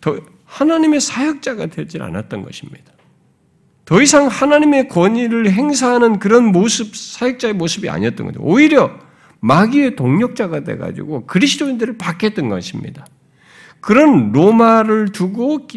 [0.00, 2.92] 더 하나님의 사역자가 되질 않았던 것입니다.
[3.84, 8.40] 더 이상 하나님의 권위를 행사하는 그런 모습, 사역자의 모습이 아니었던 거죠.
[8.40, 8.98] 오히려
[9.40, 13.06] 마귀의 동력자가 돼가지고 그리스도인들을 박했던 것입니다.
[13.80, 15.68] 그런 로마를 두고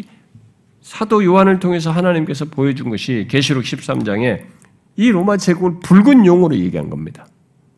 [0.80, 4.42] 사도 요한을 통해서 하나님께서 보여준 것이 계시록 13장에
[4.96, 7.26] 이 로마 제국을 붉은 용으로 얘기한 겁니다.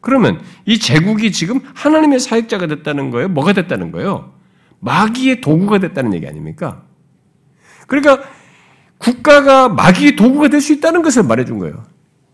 [0.01, 3.29] 그러면 이 제국이 지금 하나님의 사역자가 됐다는 거예요?
[3.29, 4.33] 뭐가 됐다는 거예요?
[4.81, 6.83] 마귀의 도구가 됐다는 얘기 아닙니까?
[7.87, 8.23] 그러니까
[8.99, 11.85] 국가가 마귀의 도구가 될 수 있다는 것을 말해준 거예요.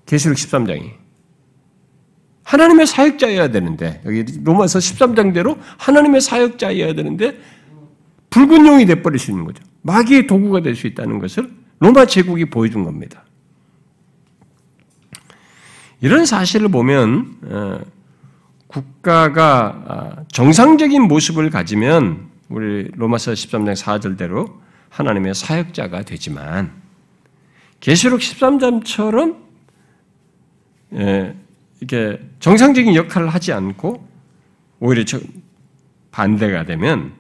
[0.07, 0.93] 계시록 13장이.
[2.45, 7.39] 하나님의 사역자여야 되는데, 여기 로마서 13장대로 하나님의 사역자여야 되는데,
[8.31, 9.63] 붉은 용이 돼버릴 수 있는 거죠.
[9.83, 11.51] 마귀의 도구가 될 수 있다는 것을
[11.81, 13.25] 로마 제국이 보여준 겁니다.
[16.01, 17.81] 이런 사실을 보면 어,
[18.67, 24.53] 국가가 아, 정상적인 모습을 가지면 우리 로마서 13장 4절대로
[24.91, 26.73] 하나님의 사역자가 되지만
[27.81, 29.37] 계시록 13장처럼
[30.95, 31.37] 예,
[31.81, 34.07] 이게 정상적인 역할을 하지 않고
[34.81, 35.05] 오히려
[36.11, 37.13] 반대가 되면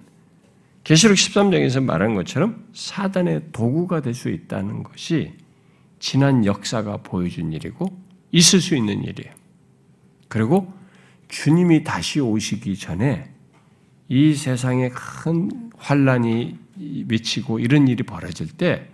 [0.88, 5.34] 계시록 13장에서 말한 것처럼 사단의 도구가 될 수 있다는 것이
[5.98, 7.94] 지난 역사가 보여준 일이고
[8.32, 9.30] 있을 수 있는 일이에요.
[10.28, 10.72] 그리고
[11.28, 13.30] 주님이 다시 오시기 전에
[14.08, 16.56] 이 세상에 큰 환란이
[17.04, 18.88] 미치고 이런 일이 벌어질 때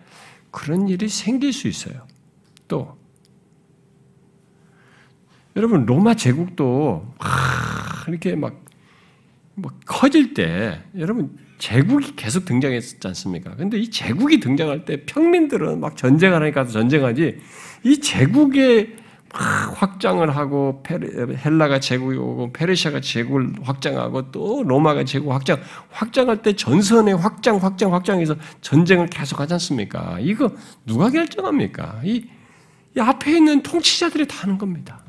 [0.51, 2.09] 그런 일이 생길 수 있어요.
[2.67, 2.99] 또
[5.55, 7.15] 여러분 로마 제국도
[8.09, 8.61] 이렇게 막,
[9.55, 13.57] 막 커질 때 여러분 제국이 계속 등장했지 않습니까?
[13.57, 17.39] 근데 이 제국이 등장할 때 평민들은 막 전쟁하니까 전쟁하지
[17.85, 18.97] 이 제국의
[19.33, 25.59] 막 확장을 하고 헬라가 제국이 오고 페르시아가 제국을 확장하고 또 로마가 제국 확장
[25.89, 30.19] 확장할 때 전선의 확장 확장 확장해서 전쟁을 계속 하지 않습니까?
[30.21, 30.53] 이거
[30.85, 32.03] 누가 결정합니까?
[32.05, 32.27] 이,
[32.95, 35.01] 이 앞에 있는 통치자들이 다 하는 겁니다.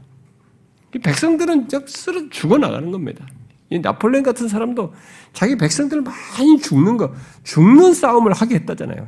[0.96, 3.26] 이 백성들은 쓰러 죽어 나가는 겁니다.
[3.76, 4.94] 이 나폴레옹 같은 사람도
[5.34, 7.14] 자기 백성들 많이 죽는 거
[7.44, 9.08] 죽는 싸움을 하게 했다잖아요.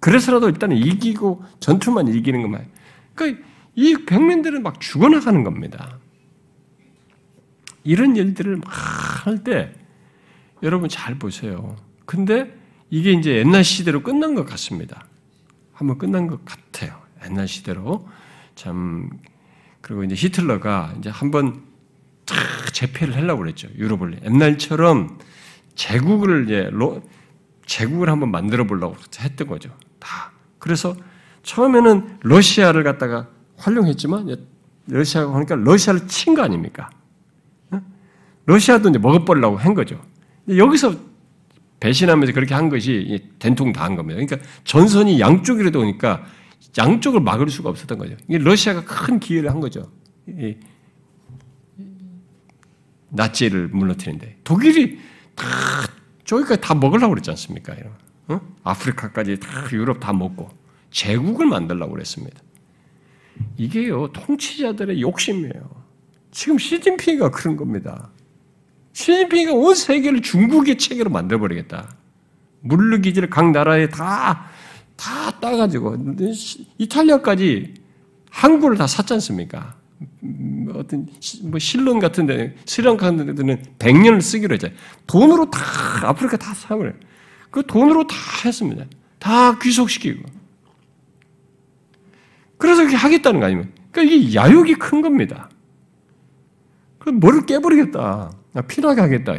[0.00, 2.66] 그래서라도 일단 이기고 전투만 이기는 것만.
[3.14, 3.42] 그러니까
[3.74, 5.98] 이 백민들은 막 죽어나가는 겁니다.
[7.84, 9.72] 이런 일들을 막 할 때
[10.62, 11.76] 여러분 잘 보세요.
[12.06, 12.56] 근데
[12.90, 15.04] 이게 이제 옛날 시대로 끝난 것 같습니다.
[15.72, 16.96] 한번 끝난 것 같아요.
[17.24, 18.08] 옛날 시대로
[18.54, 19.10] 참
[19.80, 21.65] 그리고 이제 히틀러가 이제 한번
[22.26, 22.36] 탁
[22.74, 23.68] 재패를 하려고 그랬죠.
[23.76, 25.18] 유럽을 옛날처럼
[25.74, 27.02] 제국을 이제 로,
[27.66, 29.70] 제국을 한번 만들어 보려고 했던 거죠.
[29.98, 30.32] 다.
[30.58, 30.96] 그래서
[31.42, 34.36] 처음에는 러시아를 갖다가 활용했지만
[34.86, 36.90] 러시아가 하니까 러시아를 친 거 아닙니까?
[38.46, 40.00] 러시아도 이제 먹어버리려고 한 거죠.
[40.48, 40.94] 여기서
[41.80, 44.20] 배신하면서 그렇게 한 것이 된통 다 한 겁니다.
[44.24, 46.24] 그러니까 전선이 양쪽이라도 오니까
[46.78, 48.16] 양쪽을 막을 수가 없었던 거죠.
[48.28, 49.90] 러시아가 큰 기회를 한 거죠.
[53.16, 54.98] 나치를 물러뜨리는데 독일이
[55.34, 55.46] 다
[56.24, 57.74] 저기까지 다 먹으려고 그랬지 않습니까?
[58.28, 58.40] 어?
[58.62, 60.50] 아프리카까지 다 유럽 다 먹고
[60.90, 62.40] 제국을 만들려고 그랬습니다.
[63.56, 65.84] 이게요, 통치자들의 욕심이에요.
[66.30, 68.10] 지금 시진핑이가 그런 겁니다.
[68.92, 71.94] 시진핑이가 온 세계를 중국의 체계로 만들어버리겠다.
[72.60, 74.46] 물르기지를 각 나라에 다,
[74.96, 76.16] 다 따가지고,
[76.78, 77.74] 이탈리아까지
[78.30, 79.75] 항구를 다 샀지 않습니까?
[80.74, 81.08] 어떤,
[81.42, 84.76] 뭐, 실론 같은 데, 스리랑카 같은 데는 100년을 쓰기로 했잖아요.
[85.06, 85.60] 돈으로 다,
[86.08, 86.94] 아프리카 다 사버려요.
[87.50, 88.84] 그 돈으로 다 했습니다.
[89.18, 90.22] 다 귀속시키고.
[92.58, 93.72] 그래서 그렇게 하겠다는 거 아니면.
[93.90, 95.50] 그러니까 이게 야욕이 큰 겁니다.
[96.98, 98.32] 그럼 뭐를 깨버리겠다.
[98.68, 99.34] 피나게 하겠다.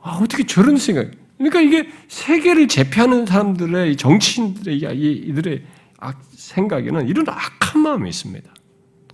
[0.00, 1.10] 아, 어떻게 저런 생각.
[1.38, 5.64] 그러니까 이게 세계를 제패하는 사람들의 정치인들의 이들의
[6.30, 8.54] 생각에는 이런 악한 마음이 있습니다.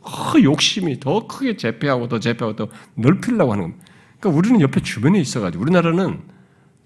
[0.05, 3.85] 더 욕심이 더 크게 제패하고 더 제패하고 더 넓히려고 하는 겁니다.
[4.19, 6.23] 그러니까 우리는 옆에 주변에 있어가지고 우리나라는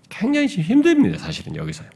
[0.09, 1.19] 굉장히 힘듭니다.
[1.19, 1.89] 사실은 여기서요.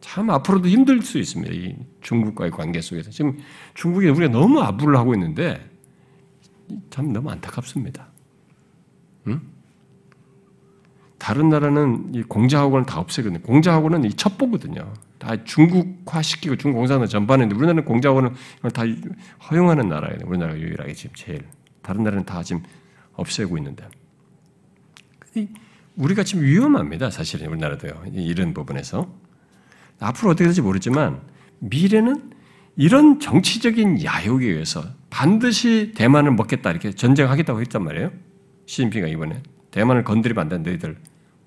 [0.00, 1.52] 참 앞으로도 힘들 수 있습니다.
[1.54, 3.10] 이 중국과의 관계 속에서.
[3.10, 3.38] 지금
[3.74, 5.70] 중국에 우리가 너무 아부를 하고 있는데
[6.90, 8.08] 참 너무 안타깝습니다.
[9.28, 9.40] 응?
[11.18, 13.42] 다른 나라는 이 공자학원을 다 없애거든요.
[13.42, 14.92] 공자학원은 이 첩보거든요.
[15.20, 18.32] 다 중국화시키고 중공산을 전반했는데 우리나라는 공자학원을
[18.72, 18.82] 다
[19.48, 20.18] 허용하는 나라예요.
[20.24, 21.44] 우리나라가 유일하게 지금 제일.
[21.82, 22.62] 다른 나라는 다 지금
[23.12, 23.86] 없애고 있는데.
[25.96, 27.10] 우리가 지금 위험합니다.
[27.10, 28.04] 사실은 우리나라도요.
[28.14, 29.14] 이런 부분에서.
[30.00, 31.20] 앞으로 어떻게 될지 모르지만
[31.58, 32.32] 미래는
[32.76, 38.10] 이런 정치적인 야욕에 의해서 반드시 대만을 먹겠다 이렇게 전쟁하겠다고 했단 말이에요.
[38.64, 40.96] 시진핑가 이번에 대만을 건드리면 안 된다 너희들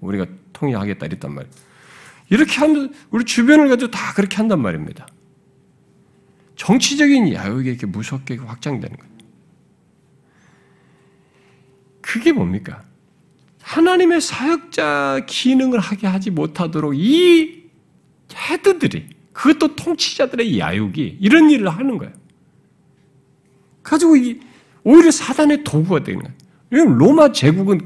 [0.01, 1.72] 우리가 통일하겠다 이랬단 말이에요.
[2.29, 5.07] 이렇게 하면 우리 주변을 가지고 다 그렇게 한단 말입니다.
[6.55, 9.13] 정치적인 야욕이 이렇게 무섭게 확장되는 거예요.
[12.01, 12.83] 그게 뭡니까?
[13.61, 17.63] 하나님의 사역자 기능을 하게 하지 못하도록 이
[18.33, 22.13] 헤드들이 그것도 통치자들의 야욕이 이런 일을 하는 거예요.
[23.81, 24.39] 가지고 이
[24.83, 26.35] 오히려 사단의 도구가 되는 거예요.
[26.69, 27.81] 왜냐면 로마 제국은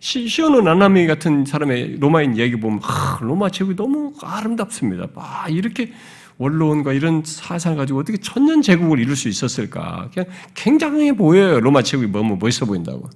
[0.00, 5.08] 시오노 나나미 같은 사람의 로마인 얘기 보면 아, 로마 제국이 너무 아름답습니다.
[5.16, 5.92] 아, 이렇게
[6.38, 10.08] 원로원과 이런 사상을 가지고 어떻게 천년 제국을 이룰 수 있었을까?
[10.14, 11.60] 그냥 굉장해 보여요.
[11.60, 13.10] 로마 제국이 너무 멋있어 보인다고.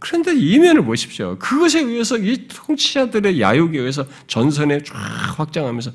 [0.00, 1.38] 그런데 이면을 보십시오.
[1.38, 4.94] 그것에 의해서 이 통치자들의 야욕에 의해서 전선에 쫙
[5.38, 5.92] 확장하면서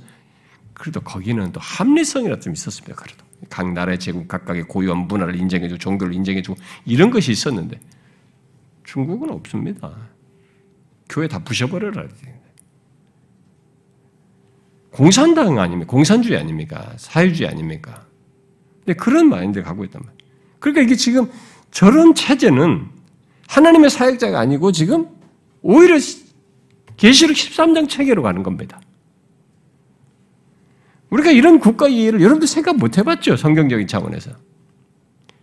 [0.73, 2.95] 그래도 거기는 또 합리성이라 좀 있었습니다.
[2.95, 7.79] 그래도 각 나라의 제국 각각의 고유한 문화를 인정해주고 종교를 인정해주고 이런 것이 있었는데
[8.89, 9.95] 중국은 없습니다.
[11.07, 12.07] 교회 다 부셔버려라.
[14.91, 15.91] 공산당 아닙니까?
[15.91, 16.93] 공산주의 아닙니까?
[16.97, 18.07] 사회주의 아닙니까?
[18.79, 20.17] 근데 그런 마인드를 갖고 있단 말이에요.
[20.59, 21.29] 그러니까 이게 지금
[21.69, 22.89] 저런 체제는
[23.47, 25.07] 하나님의 사역자가 아니고 지금
[25.61, 25.95] 오히려
[26.97, 28.81] 계시록 13장 체계로 가는 겁니다.
[31.11, 33.37] 우리가 이런 국가 이해를 여러분들 생각 못 해봤죠?
[33.37, 34.31] 성경적인 차원에서.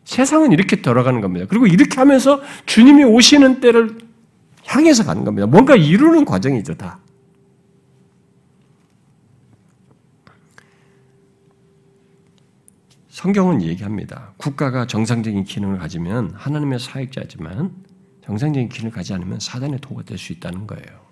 [0.07, 1.46] 세상은 이렇게 돌아가는 겁니다.
[1.50, 3.98] 그리고 이렇게 하면서 주님이 오시는 때를
[4.64, 5.46] 향해서 가는 겁니다.
[5.46, 7.00] 뭔가 이루는 과정이죠, 다.
[13.09, 14.32] 성경은 얘기합니다.
[14.36, 17.74] 국가가 정상적인 기능을 가지면 하나님의 사역자지만
[18.24, 21.07] 정상적인 길을 가지 않으면 사단의 도가 될 수 있다는 거예요.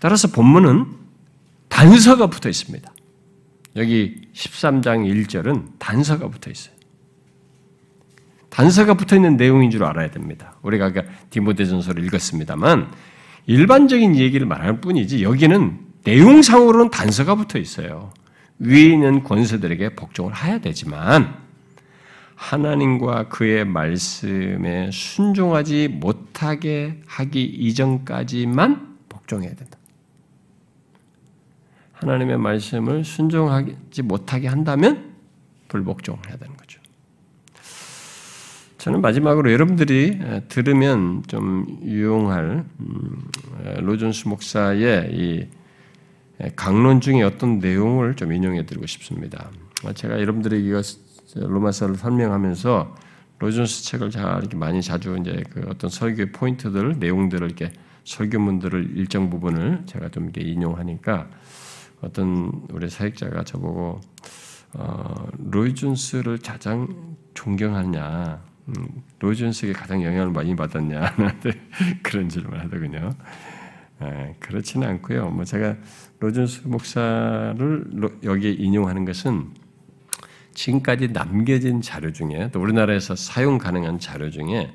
[0.00, 0.86] 따라서 본문은
[1.68, 2.93] 단서가 붙어 있습니다.
[3.76, 6.74] 여기 13장 1절은 단서가 붙어 있어요.
[8.50, 10.56] 단서가 붙어 있는 내용인 줄 알아야 됩니다.
[10.62, 12.92] 우리가 아까 디모데전서를 읽었습니다만
[13.46, 18.12] 일반적인 얘기를 말할 뿐이지 여기는 내용상으로는 단서가 붙어 있어요.
[18.60, 21.42] 위에 있는 권세들에게 복종을 해야 되지만
[22.36, 29.73] 하나님과 그의 말씀에 순종하지 못하게 하기 이전까지만 복종해야 된다.
[32.04, 35.14] 하나님의 말씀을 순종하지 못하게 한다면
[35.68, 36.80] 불복종을 해야 되는 거죠.
[38.78, 43.30] 저는 마지막으로 여러분들이 들으면 좀 유용할 음,
[43.80, 45.46] 로존스 목사의 이
[46.54, 49.50] 강론 중에 어떤 내용을 좀 인용해 드리고 싶습니다.
[49.94, 50.82] 제가 여러분들이 이거
[51.34, 52.94] 로마서를 설명하면서
[53.38, 57.72] 로존스 책을 잘 이렇게 많이 자주 이제 그 어떤 설교의 포인트들, 내용들을 이렇게
[58.04, 61.28] 설교문들을 일정 부분을 제가 좀 이렇게 인용하니까
[62.04, 64.00] 어떤 우리 사역자가 저보고
[64.74, 71.14] 어, 로이 존스를 가장 존경하냐, 음, 로이 존스에게 가장 영향을 많이 받았냐
[72.02, 73.10] 그런 질문을 하더군요.
[74.02, 75.30] 에, 그렇지는 않고요.
[75.30, 75.76] 뭐 제가
[76.20, 77.84] 로존스 목사를
[78.22, 79.52] 여기에 인용하는 것은
[80.54, 84.72] 지금까지 남겨진 자료 중에 또 우리나라에서 사용 가능한 자료 중에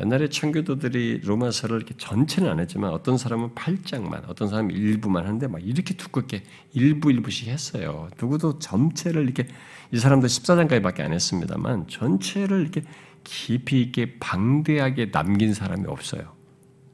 [0.00, 5.66] 옛날에 청교도들이 로마서를 이렇게 전체는 안 했지만 어떤 사람은 8장만, 어떤 사람은 일부만 하는데 막
[5.66, 6.42] 이렇게 두껍게
[6.74, 8.08] 일부 일부씩 했어요.
[8.20, 9.48] 누구도 전체를 이렇게
[9.92, 12.82] 이 사람도 14장까지밖에 안 했습니다만 전체를 이렇게
[13.24, 16.34] 깊이 있게 방대하게 남긴 사람이 없어요.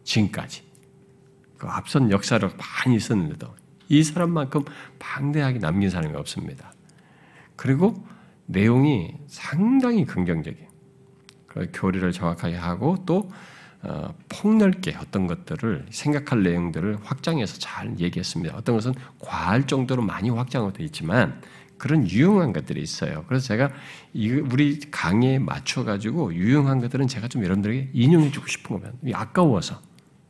[0.04, 0.62] 지금까지.
[1.58, 3.54] 그 앞선 역사를 많이 있었는데도
[3.88, 4.64] 이 사람만큼
[4.98, 6.72] 방대하게 남긴 사람이 없습니다.
[7.56, 8.06] 그리고
[8.46, 10.71] 내용이 상당히 긍정적이에요.
[11.54, 13.30] 그 교리를 정확하게 하고 또
[13.84, 18.56] 어, 폭넓게 어떤 것들을 생각할 내용들을 확장해서 잘 얘기했습니다.
[18.56, 21.40] 어떤 것은 과할 정도로 많이 확장되어 있지만
[21.78, 23.24] 그런 유용한 것들이 있어요.
[23.26, 23.70] 그래서 제가
[24.14, 29.82] 우리 강의에 맞춰가지고 유용한 것들은 제가 좀 여러분들에게 인용해주고 싶은 거면 아까워서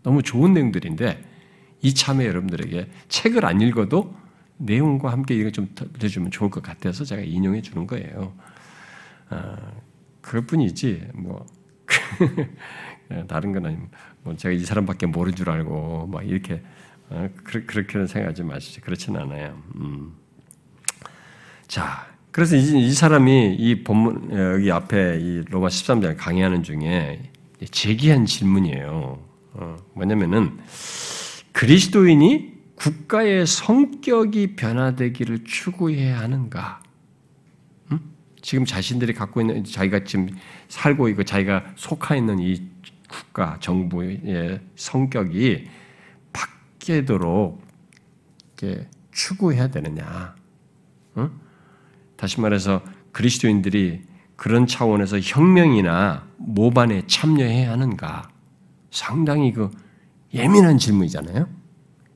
[0.03, 1.23] 너무 좋은 내용들인데
[1.83, 4.15] 이참에 여러분들에게 책을 안 읽어도
[4.57, 8.33] 내용과 함께 이거 좀 들려주면 좋을 것 같아서 제가 인용해 주는 거예요.
[10.23, 11.47] 아, 그것뿐이지 뭐
[13.29, 13.89] 다른 건 아니고
[14.23, 16.63] 뭐 제가 이 사람밖에 모르는 줄 알고 막 이렇게
[17.11, 18.81] 어, 그렇게 생각하지 마시죠.
[18.81, 19.63] 그렇지는 않아요.
[19.77, 20.15] 음.
[21.67, 27.31] 자, 그래서 이, 이, 사람이 이 본문 여기 앞에 이 로마 13장 강의하는 중에
[27.71, 29.19] 제기한 질문이에요.
[29.55, 30.59] 어, 뭐냐면은
[31.53, 36.82] 그리스도인이 국가의 성격이 변화되기를 추구해야 하는가?
[38.43, 38.45] 음?
[38.45, 40.29] 지금 자신들이 갖고 있는 자기가 지금
[40.69, 42.69] 살고 있고 자기가 속하 있는 이
[43.09, 45.69] 국가 정부의 성격이
[46.33, 47.63] 바뀌도록
[49.13, 50.35] 추구해야 되느냐?
[51.17, 51.41] 음?
[52.17, 52.83] 다시 말해서
[53.13, 54.03] 그리스도인들이
[54.37, 58.29] 그런 차원에서 혁명이나 모반에 참여해야 하는가?
[58.91, 59.71] 상당히 그
[60.35, 61.49] 예민한 질문이잖아요.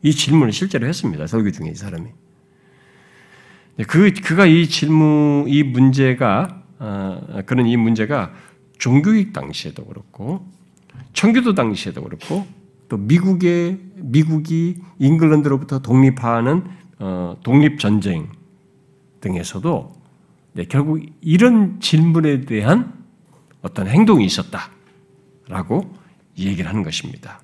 [0.02, 1.26] 이 질문을 실제로 했습니다.
[1.26, 2.10] 설교 중에 이 사람이.
[3.84, 8.32] 그 그가 이 질문, 이 문제가 어, 그런 이 문제가
[8.78, 10.46] 종교익 당시에도 그렇고
[11.12, 12.46] 청교도 당시에도 그렇고
[12.88, 16.64] 또 미국의 미국이 잉글랜드로부터 독립하는
[16.98, 18.28] 어, 독립 전쟁
[19.20, 19.94] 등에서도
[20.54, 22.94] 네, 결국 이런 질문에 대한
[23.60, 25.94] 어떤 행동이 있었다라고
[26.38, 27.40] 얘기를 하는 것입니다.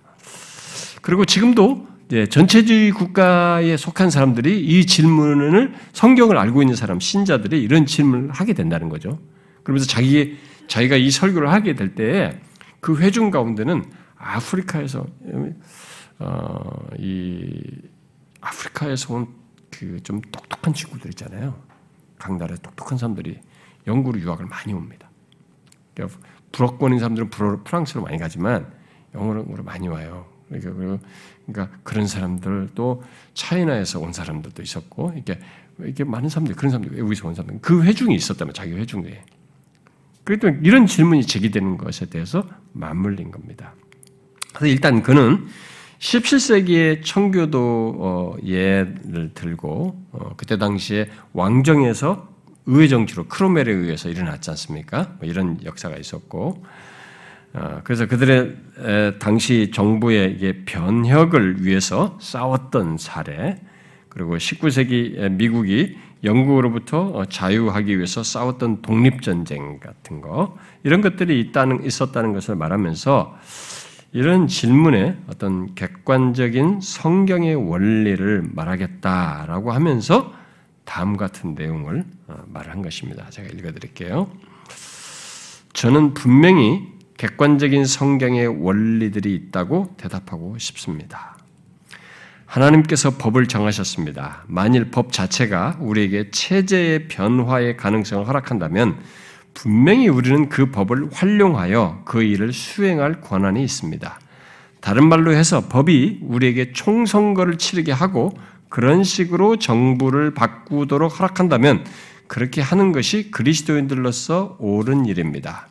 [1.03, 1.92] 그리고 지금도
[2.29, 8.89] 전체주의 국가에 속한 사람들이 이 질문을 성경을 알고 있는 사람, 신자들이 이런 질문을 하게 된다는
[8.89, 9.19] 거죠.
[9.63, 10.37] 그러면서 자기
[10.69, 13.85] 자기가 이 설교를 하게 될때그 회중 가운데는
[14.17, 15.07] 아프리카에서
[16.19, 17.61] 어, 이
[18.41, 19.43] 아프리카에서 온
[19.73, 21.55] 그 좀 똑똑한 친구들 있잖아요.
[22.19, 23.41] 각 나라에 똑똑한 사람들이
[23.87, 25.11] 영국으로 유학을 많이 옵니다.
[25.95, 26.19] 그러니까
[26.53, 27.31] 불어권인 사람들은
[27.65, 28.71] 프랑스로 많이 가지만
[29.15, 30.27] 영어로 많이 와요.
[30.61, 31.07] 그러니까,
[31.47, 33.03] 그러니까 그런 사람들 또
[33.35, 35.39] 차이나에서 온 사람들도 있었고 이렇게
[35.79, 39.23] 이렇게 많은 사람들 그런 사람들 외국에서 온 사람들 그 회중이 있었다면 자기 회중에
[40.25, 43.75] 그래도 이런 질문이 제기되는 것에 대해서 맞물린 겁니다.
[44.53, 45.47] 그래서 일단 그는
[45.99, 52.29] 17세기의 청교도 어, 예를 들고 어, 그때 당시에 왕정에서
[52.67, 55.15] 의회 정치로 크로멜에 의해서 일어났지 않습니까?
[55.19, 56.67] 뭐 이런 역사가 있었고 어,
[57.85, 58.57] 그래서 그들의
[59.19, 63.61] 당시 정부의 변혁을 위해서 싸웠던 사례,
[64.09, 72.33] 그리고 19세기 미국이 영국으로부터 어, 자유하기 위해서 싸웠던 독립전쟁 같은 거, 이런 것들이 있다는, 있었다는
[72.33, 73.37] 것을 말하면서
[74.13, 80.33] 이런 질문에 어떤 객관적인 성경의 원리를 말하겠다라고 하면서
[80.85, 83.29] 다음 같은 내용을 어, 말한 것입니다.
[83.31, 84.31] 제가 읽어드릴게요.
[85.73, 91.37] 저는 분명히 객관적인 성경의 원리들이 있다고 대답하고 싶습니다.
[92.47, 94.45] 하나님께서 법을 정하셨습니다.
[94.47, 98.99] 만일 법 자체가 우리에게 체제의 변화의 가능성을 허락한다면
[99.55, 104.19] 분명히 우리는 그 법을 활용하여 그 일을 수행할 권한이 있습니다.
[104.81, 108.33] 다른 말로 해서 법이 우리에게 총선거를 치르게 하고
[108.69, 111.85] 그런 식으로 정부를 바꾸도록 허락한다면
[112.27, 115.69] 그렇게 하는 것이 그리스도인들로서 옳은 일입니다.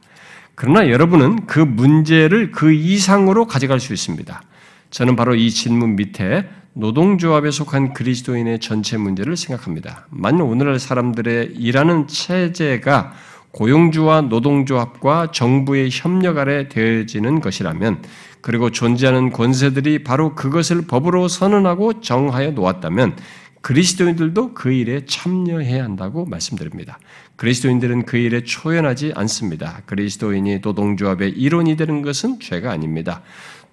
[0.61, 4.43] 그러나 여러분은 그 문제를 그 이상으로 가져갈 수 있습니다.
[4.91, 10.05] 저는 바로 이 질문 밑에 노동조합에 속한 그리스도인의 전체 문제를 생각합니다.
[10.11, 13.13] 만약 오늘날 사람들의 일하는 체제가
[13.53, 18.03] 고용주와 노동조합과 정부의 협력 아래 되어지는 것이라면
[18.41, 23.15] 그리고 존재하는 권세들이 바로 그것을 법으로 선언하고 정하여 놓았다면
[23.61, 26.99] 그리스도인들도 그 일에 참여해야 한다고 말씀드립니다.
[27.35, 29.81] 그리스도인들은 그 일에 초연하지 않습니다.
[29.85, 33.21] 그리스도인이 노동조합의 일원이 되는 것은 죄가 아닙니다.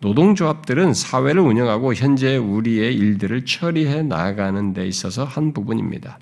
[0.00, 6.18] 노동조합들은 사회를 운영하고 현재 우리의 일들을 처리해 나가는 데 있어서 한 부분입니다.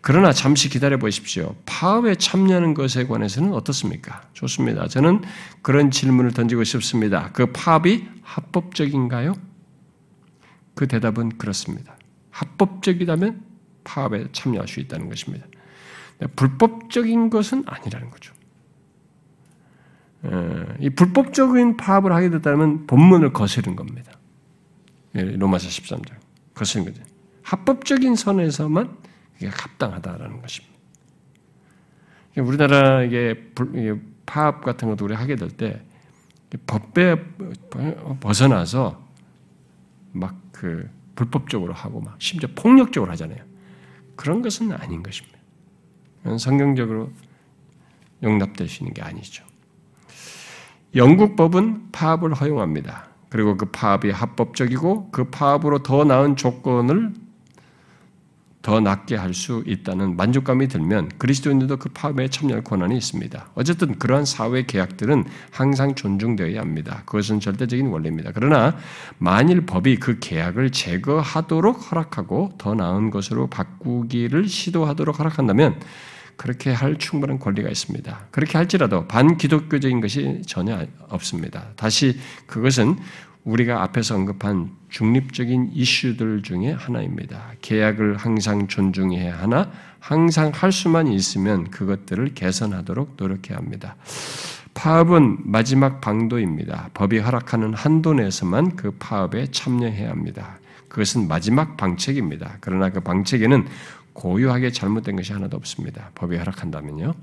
[0.00, 1.54] 그러나 잠시 기다려 보십시오.
[1.64, 4.22] 파업에 참여하는 것에 관해서는 어떻습니까?
[4.32, 4.88] 좋습니다.
[4.88, 5.22] 저는
[5.62, 7.30] 그런 질문을 던지고 싶습니다.
[7.32, 9.34] 그 파업이 합법적인가요?
[10.74, 11.96] 그 대답은 그렇습니다.
[12.32, 13.44] 합법적이라면
[13.84, 15.46] 파업에 참여할 수 있다는 것입니다.
[16.36, 18.34] 불법적인 것은 아니라는 거죠.
[20.80, 24.12] 이 불법적인 파업을 하게 됐다면 본문을 거스른 겁니다.
[25.14, 26.14] 예, 로마서 13장.
[26.54, 27.02] 거스른 거죠.
[27.42, 28.96] 합법적인 선에서만
[29.36, 30.74] 이게 합당하다라는 것입니다.
[32.38, 33.52] 우리나라 이게
[34.26, 35.82] 파업 같은 것도 우리 하게 될 때
[36.66, 37.16] 법에
[38.20, 39.02] 벗어나서
[40.12, 43.42] 막그 불법적으로 하고 막 심지어 폭력적으로 하잖아요.
[44.16, 45.38] 그런 것은 아닌 것입니다.
[46.38, 47.10] 성경적으로
[48.82, 49.44] 있는 게 아니죠.
[50.94, 53.08] 영국 법은 파업을 허용합니다.
[53.28, 57.14] 그리고 그 파업이 합법적이고 그 파업으로 더 나은 조건을
[58.62, 63.48] 더 낫게 할 수 있다는 만족감이 들면 그리스도인들도 그 파업에 참여할 권한이 있습니다.
[63.54, 67.02] 어쨌든 그러한 사회 계약들은 항상 존중되어야 합니다.
[67.06, 68.30] 그것은 절대적인 원리입니다.
[68.34, 68.76] 그러나
[69.18, 75.80] 만일 법이 그 계약을 제거하도록 허락하고 더 나은 것으로 바꾸기를 시도하도록 허락한다면
[76.36, 78.26] 그렇게 할 충분한 권리가 있습니다.
[78.30, 81.68] 그렇게 할지라도 반기독교적인 것이 전혀 없습니다.
[81.76, 82.96] 다시 그것은
[83.44, 87.52] 우리가 앞에서 언급한 중립적인 이슈들 중에 하나입니다.
[87.60, 93.96] 계약을 항상 존중해야 하나 항상 할 수만 있으면 그것들을 개선하도록 노력해야 합니다.
[94.74, 96.90] 파업은 마지막 방도입니다.
[96.94, 100.58] 법이 허락하는 한도 내에서만 그 파업에 참여해야 합니다.
[100.88, 102.58] 그것은 마지막 방책입니다.
[102.60, 103.66] 그러나 그 방책에는
[104.12, 106.10] 고유하게 잘못된 것이 하나도 없습니다.
[106.14, 107.14] 법이 허락한다면요.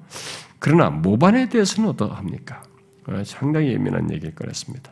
[0.60, 2.64] 그러나 모반에 대해서는 어떠합니까?
[3.08, 4.92] 어, 상당히 예민한 얘기일 거였습니다.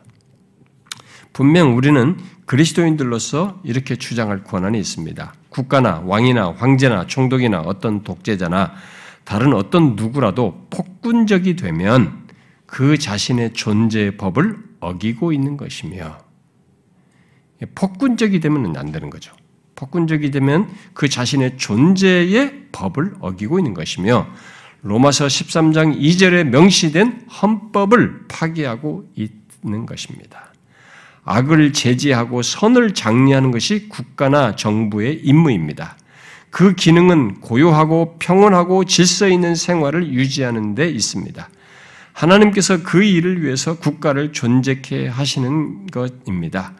[1.38, 2.16] 분명 우리는
[2.46, 5.34] 그리스도인들로서 이렇게 주장할 권한이 있습니다.
[5.50, 8.72] 국가나 왕이나 황제나 총독이나 어떤 독재자나
[9.22, 12.26] 다른 어떤 누구라도 폭군적이 되면
[12.66, 16.18] 그 자신의 존재의 법을 어기고 있는 것이며
[17.72, 19.32] 폭군적이 되면 안 되는 거죠.
[19.76, 24.26] 폭군적이 되면 그 자신의 존재의 법을 어기고 있는 것이며
[24.82, 30.47] 로마서 13장 2절에 명시된 헌법을 파기하고 있는 것입니다.
[31.28, 35.96] 악을 제지하고 선을 장려하는 것이 국가나 정부의 임무입니다.
[36.50, 41.48] 그 기능은 고요하고 평온하고 질서 있는 생활을 유지하는 데 있습니다.
[42.14, 46.72] 하나님께서 그 일을 위해서 국가를 존재케 하시는 것입니다.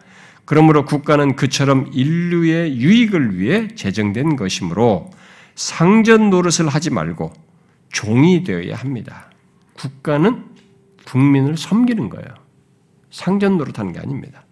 [0.45, 5.11] 그러므로 국가는 그처럼 인류의 유익을 위해 제정된 것이므로
[5.53, 7.31] 상전 노릇을 하지 말고
[7.91, 9.29] 종이 되어야 합니다.
[9.75, 10.43] 국가는
[11.05, 12.38] 국민을 섬기는 거예요.
[13.11, 14.45] 상전 노릇하는 게 아닙니다.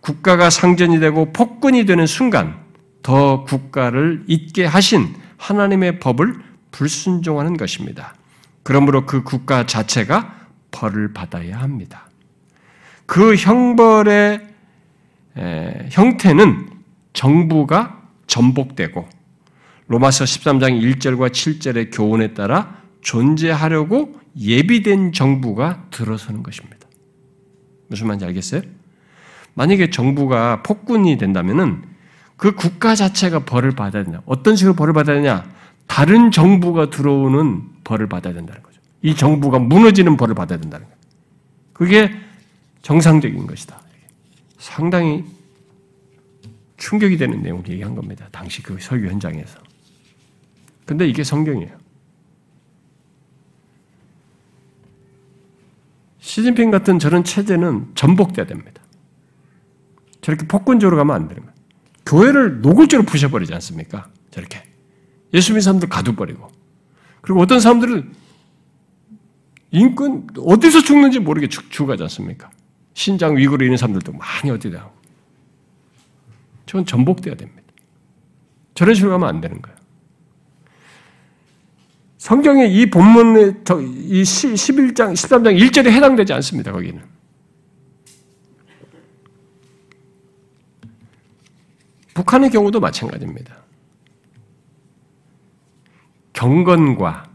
[0.00, 2.58] 국가가 상전이 되고 폭군이 되는 순간
[3.02, 6.34] 더 국가를 잊게 하신 하나님의 법을
[6.70, 8.14] 불순종하는 것입니다.
[8.62, 10.34] 그러므로 그 국가 자체가
[10.70, 12.08] 벌을 받아야 합니다.
[13.06, 14.46] 그 형벌의
[15.90, 16.68] 형태는
[17.12, 19.08] 정부가 전복되고
[19.88, 26.75] 로마서 13장 1절과 7절의 교훈에 따라 존재하려고 예비된 정부가 들어서는 것입니다.
[27.88, 28.62] 무슨 말인지 알겠어요?
[29.54, 31.82] 만약에 정부가 폭군이 된다면은
[32.36, 34.22] 그 국가 자체가 벌을 받아야 된다.
[34.26, 35.50] 어떤 식으로 벌을 받아야 되냐?
[35.86, 38.80] 다른 정부가 들어오는 벌을 받아야 된다는 거죠.
[39.02, 40.98] 이 정부가 무너지는 벌을 받아야 된다는 거예요.
[41.72, 42.14] 그게
[42.82, 43.80] 정상적인 것이다.
[44.58, 45.24] 상당히
[46.76, 48.28] 충격이 되는 내용을 얘기한 겁니다.
[48.30, 49.58] 당시 그 설교 현장에서.
[50.84, 51.85] 근데 이게 성경이에요.
[56.36, 58.82] 시진핑 같은 저런 체제는 전복돼야 됩니다.
[60.20, 61.56] 저렇게 폭군적으로 가면 안 되는 거예요.
[62.04, 64.10] 교회를 노골적으로 부셔버리지 않습니까?
[64.30, 64.62] 저렇게.
[65.32, 66.46] 예수 믿는 사람들 가둬버리고.
[67.22, 68.12] 그리고 어떤 사람들은
[69.70, 72.50] 인권, 어디서 죽는지 모르게 죽, 죽어가지 않습니까?
[72.92, 74.92] 신장 위구르 있는 사람들도 많이 어디다 하고.
[76.66, 77.62] 저건 전복돼야 됩니다.
[78.74, 79.75] 저런 식으로 가면 안 되는 거예요.
[82.18, 87.02] 성경의 이 본문의 이 11장, 13장 1절에 해당되지 않습니다, 거기는.
[92.14, 93.56] 북한의 경우도 마찬가지입니다.
[96.32, 97.28] 경건과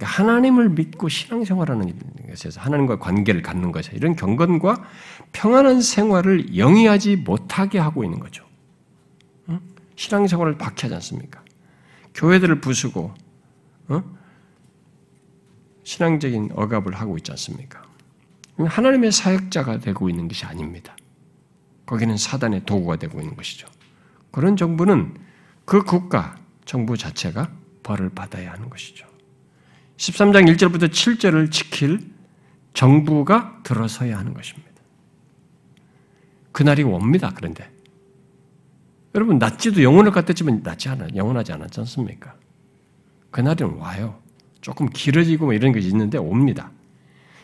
[0.00, 1.92] 그러니까 하나님을 믿고 신앙생활하는
[2.30, 4.82] 것에서 하나님과 관계를 갖는 것에 이런 경건과
[5.32, 8.46] 평안한 생활을 영위하지 못하게 하고 있는 거죠.
[9.96, 11.42] 신앙생활을 박해하지 않습니까?
[12.14, 13.12] 교회들을 부수고
[13.90, 14.02] 어?
[15.82, 17.82] 신앙적인 억압을 하고 있지 않습니까?
[18.56, 20.96] 하나님의 사역자가 되고 있는 것이 아닙니다.
[21.86, 23.66] 거기는 사단의 도구가 되고 있는 것이죠.
[24.30, 25.14] 그런 정부는
[25.64, 27.50] 그 국가, 정부 자체가
[27.82, 29.06] 벌을 받아야 하는 것이죠.
[29.96, 32.00] 13장 1절부터 7절을 지킬
[32.74, 34.70] 정부가 들어서야 하는 것입니다.
[36.52, 37.32] 그날이 옵니다.
[37.34, 37.70] 그런데
[39.14, 42.36] 여러분 낫지도 영혼을 갖댔지만 낫지 않아 영원하지 않았지 않습니까?
[43.30, 44.16] 그날은 와요.
[44.60, 46.70] 조금 길어지고 뭐 이런 것이 있는데 옵니다.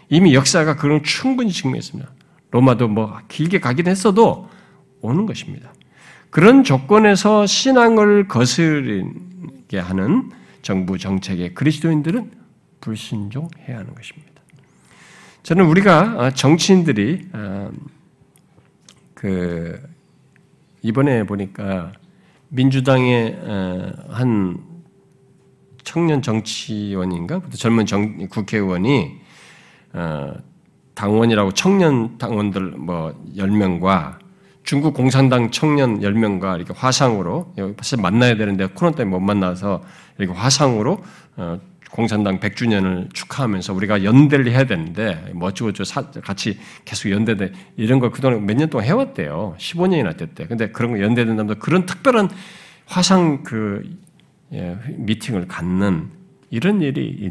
[0.09, 2.11] 이미 역사가 그런 충분히 증명했습니다.
[2.51, 4.49] 로마도 뭐 길게 가긴 했어도
[5.01, 5.73] 오는 것입니다.
[6.31, 10.31] 그런 조건에서 신앙을 거스르게 하는
[10.63, 12.31] 정부 정책에 그리스도인들은
[12.81, 14.33] 불순종해야 하는 것입니다.
[15.43, 17.71] 저는 우리가 어, 정치인들이 어,
[19.15, 19.81] 그
[20.83, 21.93] 이번에 보니까
[22.49, 24.59] 민주당의 어, 한
[25.87, 29.13] 청년 정치원인가 젊은 정, 국회의원이
[30.95, 34.19] 당원이라고 청년 당원들 뭐 10명과
[34.65, 39.85] 중국 공산당 청년 10명과 이렇게 화상으로 사실 만나야 되는데 코로나 때문에 못 만나서
[40.19, 40.99] 이렇게 화상으로
[41.37, 41.61] 어,
[41.93, 48.45] 공산당 100주년을 축하하면서 우리가 연대를 해야 되는데 뭐 어쩌고저쩌고 같이 계속 연대돼 이런 걸 그동안
[48.45, 49.55] 몇 년 동안 해왔대요.
[49.59, 50.49] 15년이나 됐대.
[50.49, 52.29] 근데 그런 거 연대된다면서 그런 특별한
[52.87, 53.85] 화상 그
[54.53, 56.11] 예, 미팅을 갖는
[56.51, 57.31] 이런 일이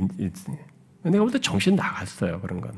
[1.04, 2.42] 내가 볼 때 정신 나갔어요.
[2.42, 2.72] 그런 건.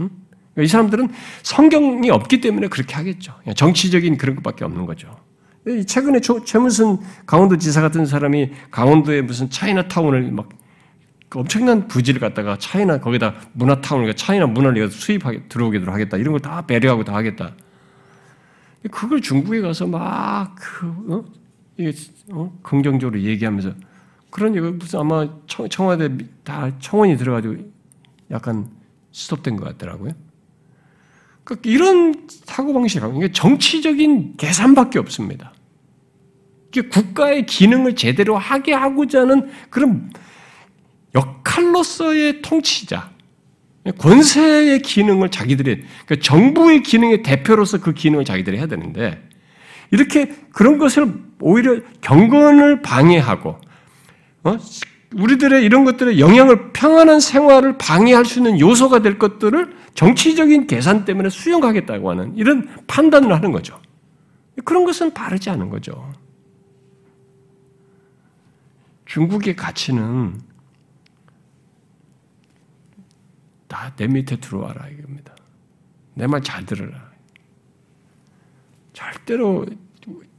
[0.00, 0.10] 응?
[0.58, 1.08] 이 사람들은
[1.42, 3.34] 성경이 없기 때문에 그렇게 하겠죠.
[3.54, 5.16] 정치적인 그런 것밖에 없는 거죠.
[5.86, 10.48] 최근에 최문순 강원도 지사 같은 사람이 강원도에 무슨 차이나타운을 막
[11.32, 16.66] 엄청난 부지를 갖다가 차이나 거기다 문화타운을 그러니까 차이나 문화를 수입하게 들어오게도 하겠다 이런 걸 다
[16.66, 17.54] 배려하고 다 하겠다.
[18.90, 21.24] 그걸 중국에 가서 막그 어?
[22.32, 22.58] 어?
[22.62, 23.74] 긍정적으로 얘기하면서
[24.30, 26.08] 그런 얘기 무슨 아마 청, 청와대
[26.44, 27.56] 다 청원이 들어가지고
[28.30, 28.68] 약간
[29.12, 30.12] 스톱된 것 같더라고요.
[31.44, 35.52] 그러니까 이런 사고 방식하고 이게 정치적인 계산밖에 없습니다.
[36.68, 40.12] 이게 국가의 기능을 제대로 하게 하고자 하는 그런
[41.14, 43.10] 역할로서의 통치자,
[43.98, 49.28] 권세의 기능을 자기들이, 그러니까 정부의 기능의 대표로서 그 기능을 자기들이 해야 되는데,
[49.90, 53.58] 이렇게 그런 것을 오히려 경건을 방해하고,
[54.44, 54.56] 어?
[55.16, 61.30] 우리들의 이런 것들의 영향을 평안한 생활을 방해할 수 있는 요소가 될 것들을 정치적인 계산 때문에
[61.30, 63.80] 수용하겠다고 하는 이런 판단을 하는 거죠.
[64.64, 66.12] 그런 것은 바르지 않은 거죠.
[69.06, 70.40] 중국의 가치는
[73.66, 75.34] 다 내 밑에 들어와라 이겁니다.
[76.14, 77.09] 내 말 잘 들어라.
[78.92, 79.66] 절대로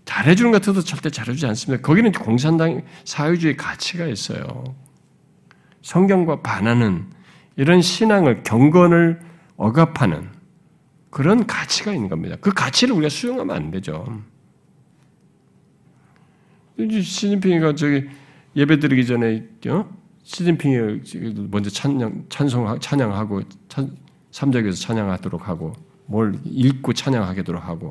[0.05, 1.81] 잘해주는 것 같아도 절대 잘해주지 않습니다.
[1.81, 4.63] 거기는 공산당 사회주의 가치가 있어요.
[5.81, 7.05] 성경과 반하는
[7.55, 9.21] 이런 신앙을 경건을
[9.57, 10.29] 억압하는
[11.09, 12.35] 그런 가치가 있는 겁니다.
[12.41, 14.21] 그 가치를 우리가 수용하면 안 되죠.
[16.77, 18.07] 시진핑이가 저기
[18.55, 19.89] 예배 드리기 전에 어?
[20.23, 21.01] 시진핑이
[21.49, 23.95] 먼저 찬양 찬송 찬양하고 찬,
[24.31, 25.73] 삼적에서 찬양하도록 하고
[26.05, 27.89] 뭘 읽고 찬양하도록 하고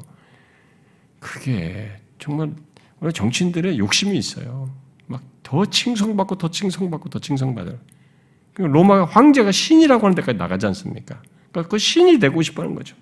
[1.21, 2.53] 그게 정말
[2.99, 4.69] 우리 정치인들의 욕심이 있어요.
[5.07, 7.77] 막 더 칭송받고 더 칭송받고 더 칭송받아요.
[8.55, 11.21] 로마 황제가 신이라고 하는 데까지 나가지 않습니까?
[11.51, 12.95] 그러니까 그 신이 되고 싶어 하는 거죠.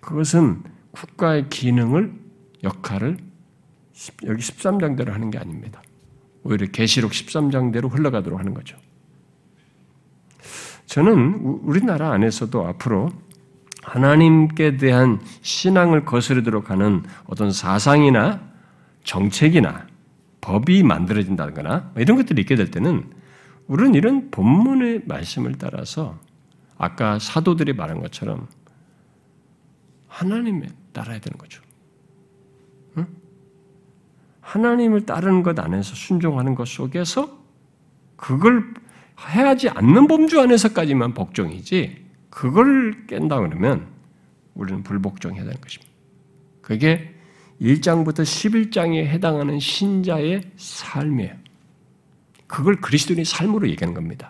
[0.00, 0.62] 그것은
[0.92, 2.14] 국가의 기능을,
[2.64, 3.18] 역할을
[4.24, 5.82] 여기 13장대로 하는 게 아닙니다.
[6.44, 8.78] 오히려 계시록 13장대로 흘러가도록 하는 거죠.
[10.86, 13.12] 저는 우리나라 안에서도 앞으로
[13.88, 18.40] 하나님께 대한 신앙을 거스르도록 하는 어떤 사상이나
[19.02, 19.86] 정책이나
[20.42, 23.10] 법이 만들어진다거나 이런 것들이 있게 될 때는
[23.66, 26.18] 우리는 이런 본문의 말씀을 따라서
[26.76, 28.46] 아까 사도들이 말한 것처럼
[30.06, 31.62] 하나님에 따라야 되는 거죠.
[32.98, 33.06] 응?
[34.40, 37.38] 하나님을 따르는 것 안에서 순종하는 것 속에서
[38.16, 38.74] 그걸
[39.30, 43.88] 해야지 않는 범주 안에서까지만 복종이지 그걸 깬다 그러면
[44.54, 45.92] 우리는 불복종해야 되는 것입니다.
[46.60, 47.14] 그게
[47.60, 51.34] 1장부터 11장에 해당하는 신자의 삶이에요.
[52.46, 54.28] 그걸 그리스도인의 삶으로 얘기하는 겁니다.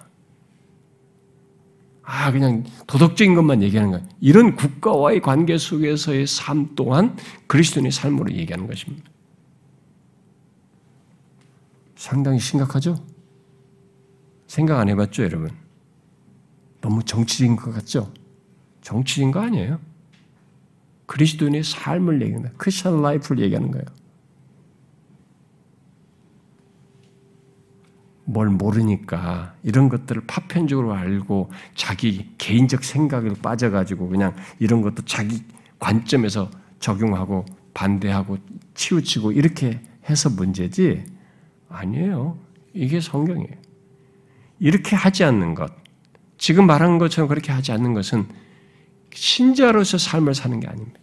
[2.03, 4.09] 아, 그냥 도덕적인 것만 얘기하는 거예요.
[4.21, 7.17] 이런 국가와의 관계 속에서의 삶 또한
[7.47, 9.11] 그리스도인의 삶으로 얘기하는 것입니다.
[11.95, 13.05] 상당히 심각하죠?
[14.47, 15.51] 생각 안 해봤죠, 여러분?
[16.81, 18.13] 너무 정치적인 것 같죠?
[18.83, 19.79] 정치적인 거 아니에요.
[21.07, 23.85] 그리스도인의 삶을 얘기하는 크리스천 라이프를 얘기하는 거예요.
[28.25, 35.43] 뭘 모르니까 이런 것들을 파편적으로 알고 자기 개인적 생각을 빠져가지고 그냥 이런 것도 자기
[35.79, 38.37] 관점에서 적용하고 반대하고
[38.75, 39.81] 치우치고 이렇게
[40.11, 41.05] 해서 문제지
[41.71, 42.39] 아니에요.
[42.75, 43.57] 이게 성경이에요.
[44.61, 45.73] 이렇게 하지 않는 것,
[46.39, 48.27] 지금 말한 것처럼 그렇게 하지 않는 것은
[49.13, 50.99] 신자로서 삶을 사는 게 아닙니다.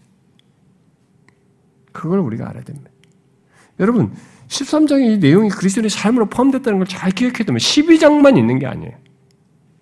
[1.92, 2.90] 그걸 우리가 알아야 됩니다.
[3.80, 4.14] 여러분,
[4.48, 8.94] 13장의 이 내용이 그리스도의 삶으로 포함됐다는 걸 잘 기억해야 되면 12장만 있는 게 아니에요.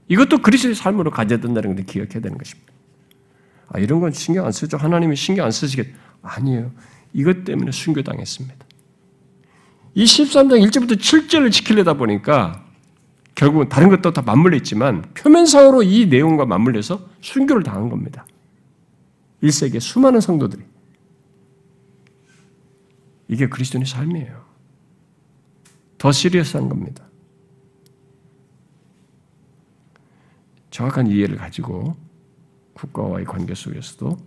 [0.07, 2.71] 이것도 그리스도의 삶으로 가져야 된다는 걸 기억해야 되는 것입니다.
[3.69, 4.77] 아, 이런 건 신경 안 쓰죠.
[4.77, 5.87] 하나님이 신경 안 쓰시겠.
[6.21, 6.71] 아니에요.
[7.13, 8.65] 이것 때문에 순교당했습니다.
[9.95, 12.62] 이 13장 1절부터 7절을 지키려다 보니까
[13.35, 18.25] 결국은 다른 것도 다 맞물려 있지만 표면상으로 이 내용과 맞물려서 순교를 당한 겁니다.
[19.41, 20.63] 1세기의 수많은 성도들이.
[23.27, 24.43] 이게 그리스도인의 삶이에요.
[25.97, 27.05] 더 시리어스한 겁니다.
[30.69, 31.95] 정확한 이해를 가지고
[32.73, 34.17] 국가와의 관계 속에서도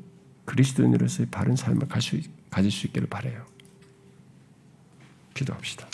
[0.45, 3.45] 그리스도인으로서의 바른 삶을 가질 수 있기를 바래요.
[5.35, 5.87] 기도합시다.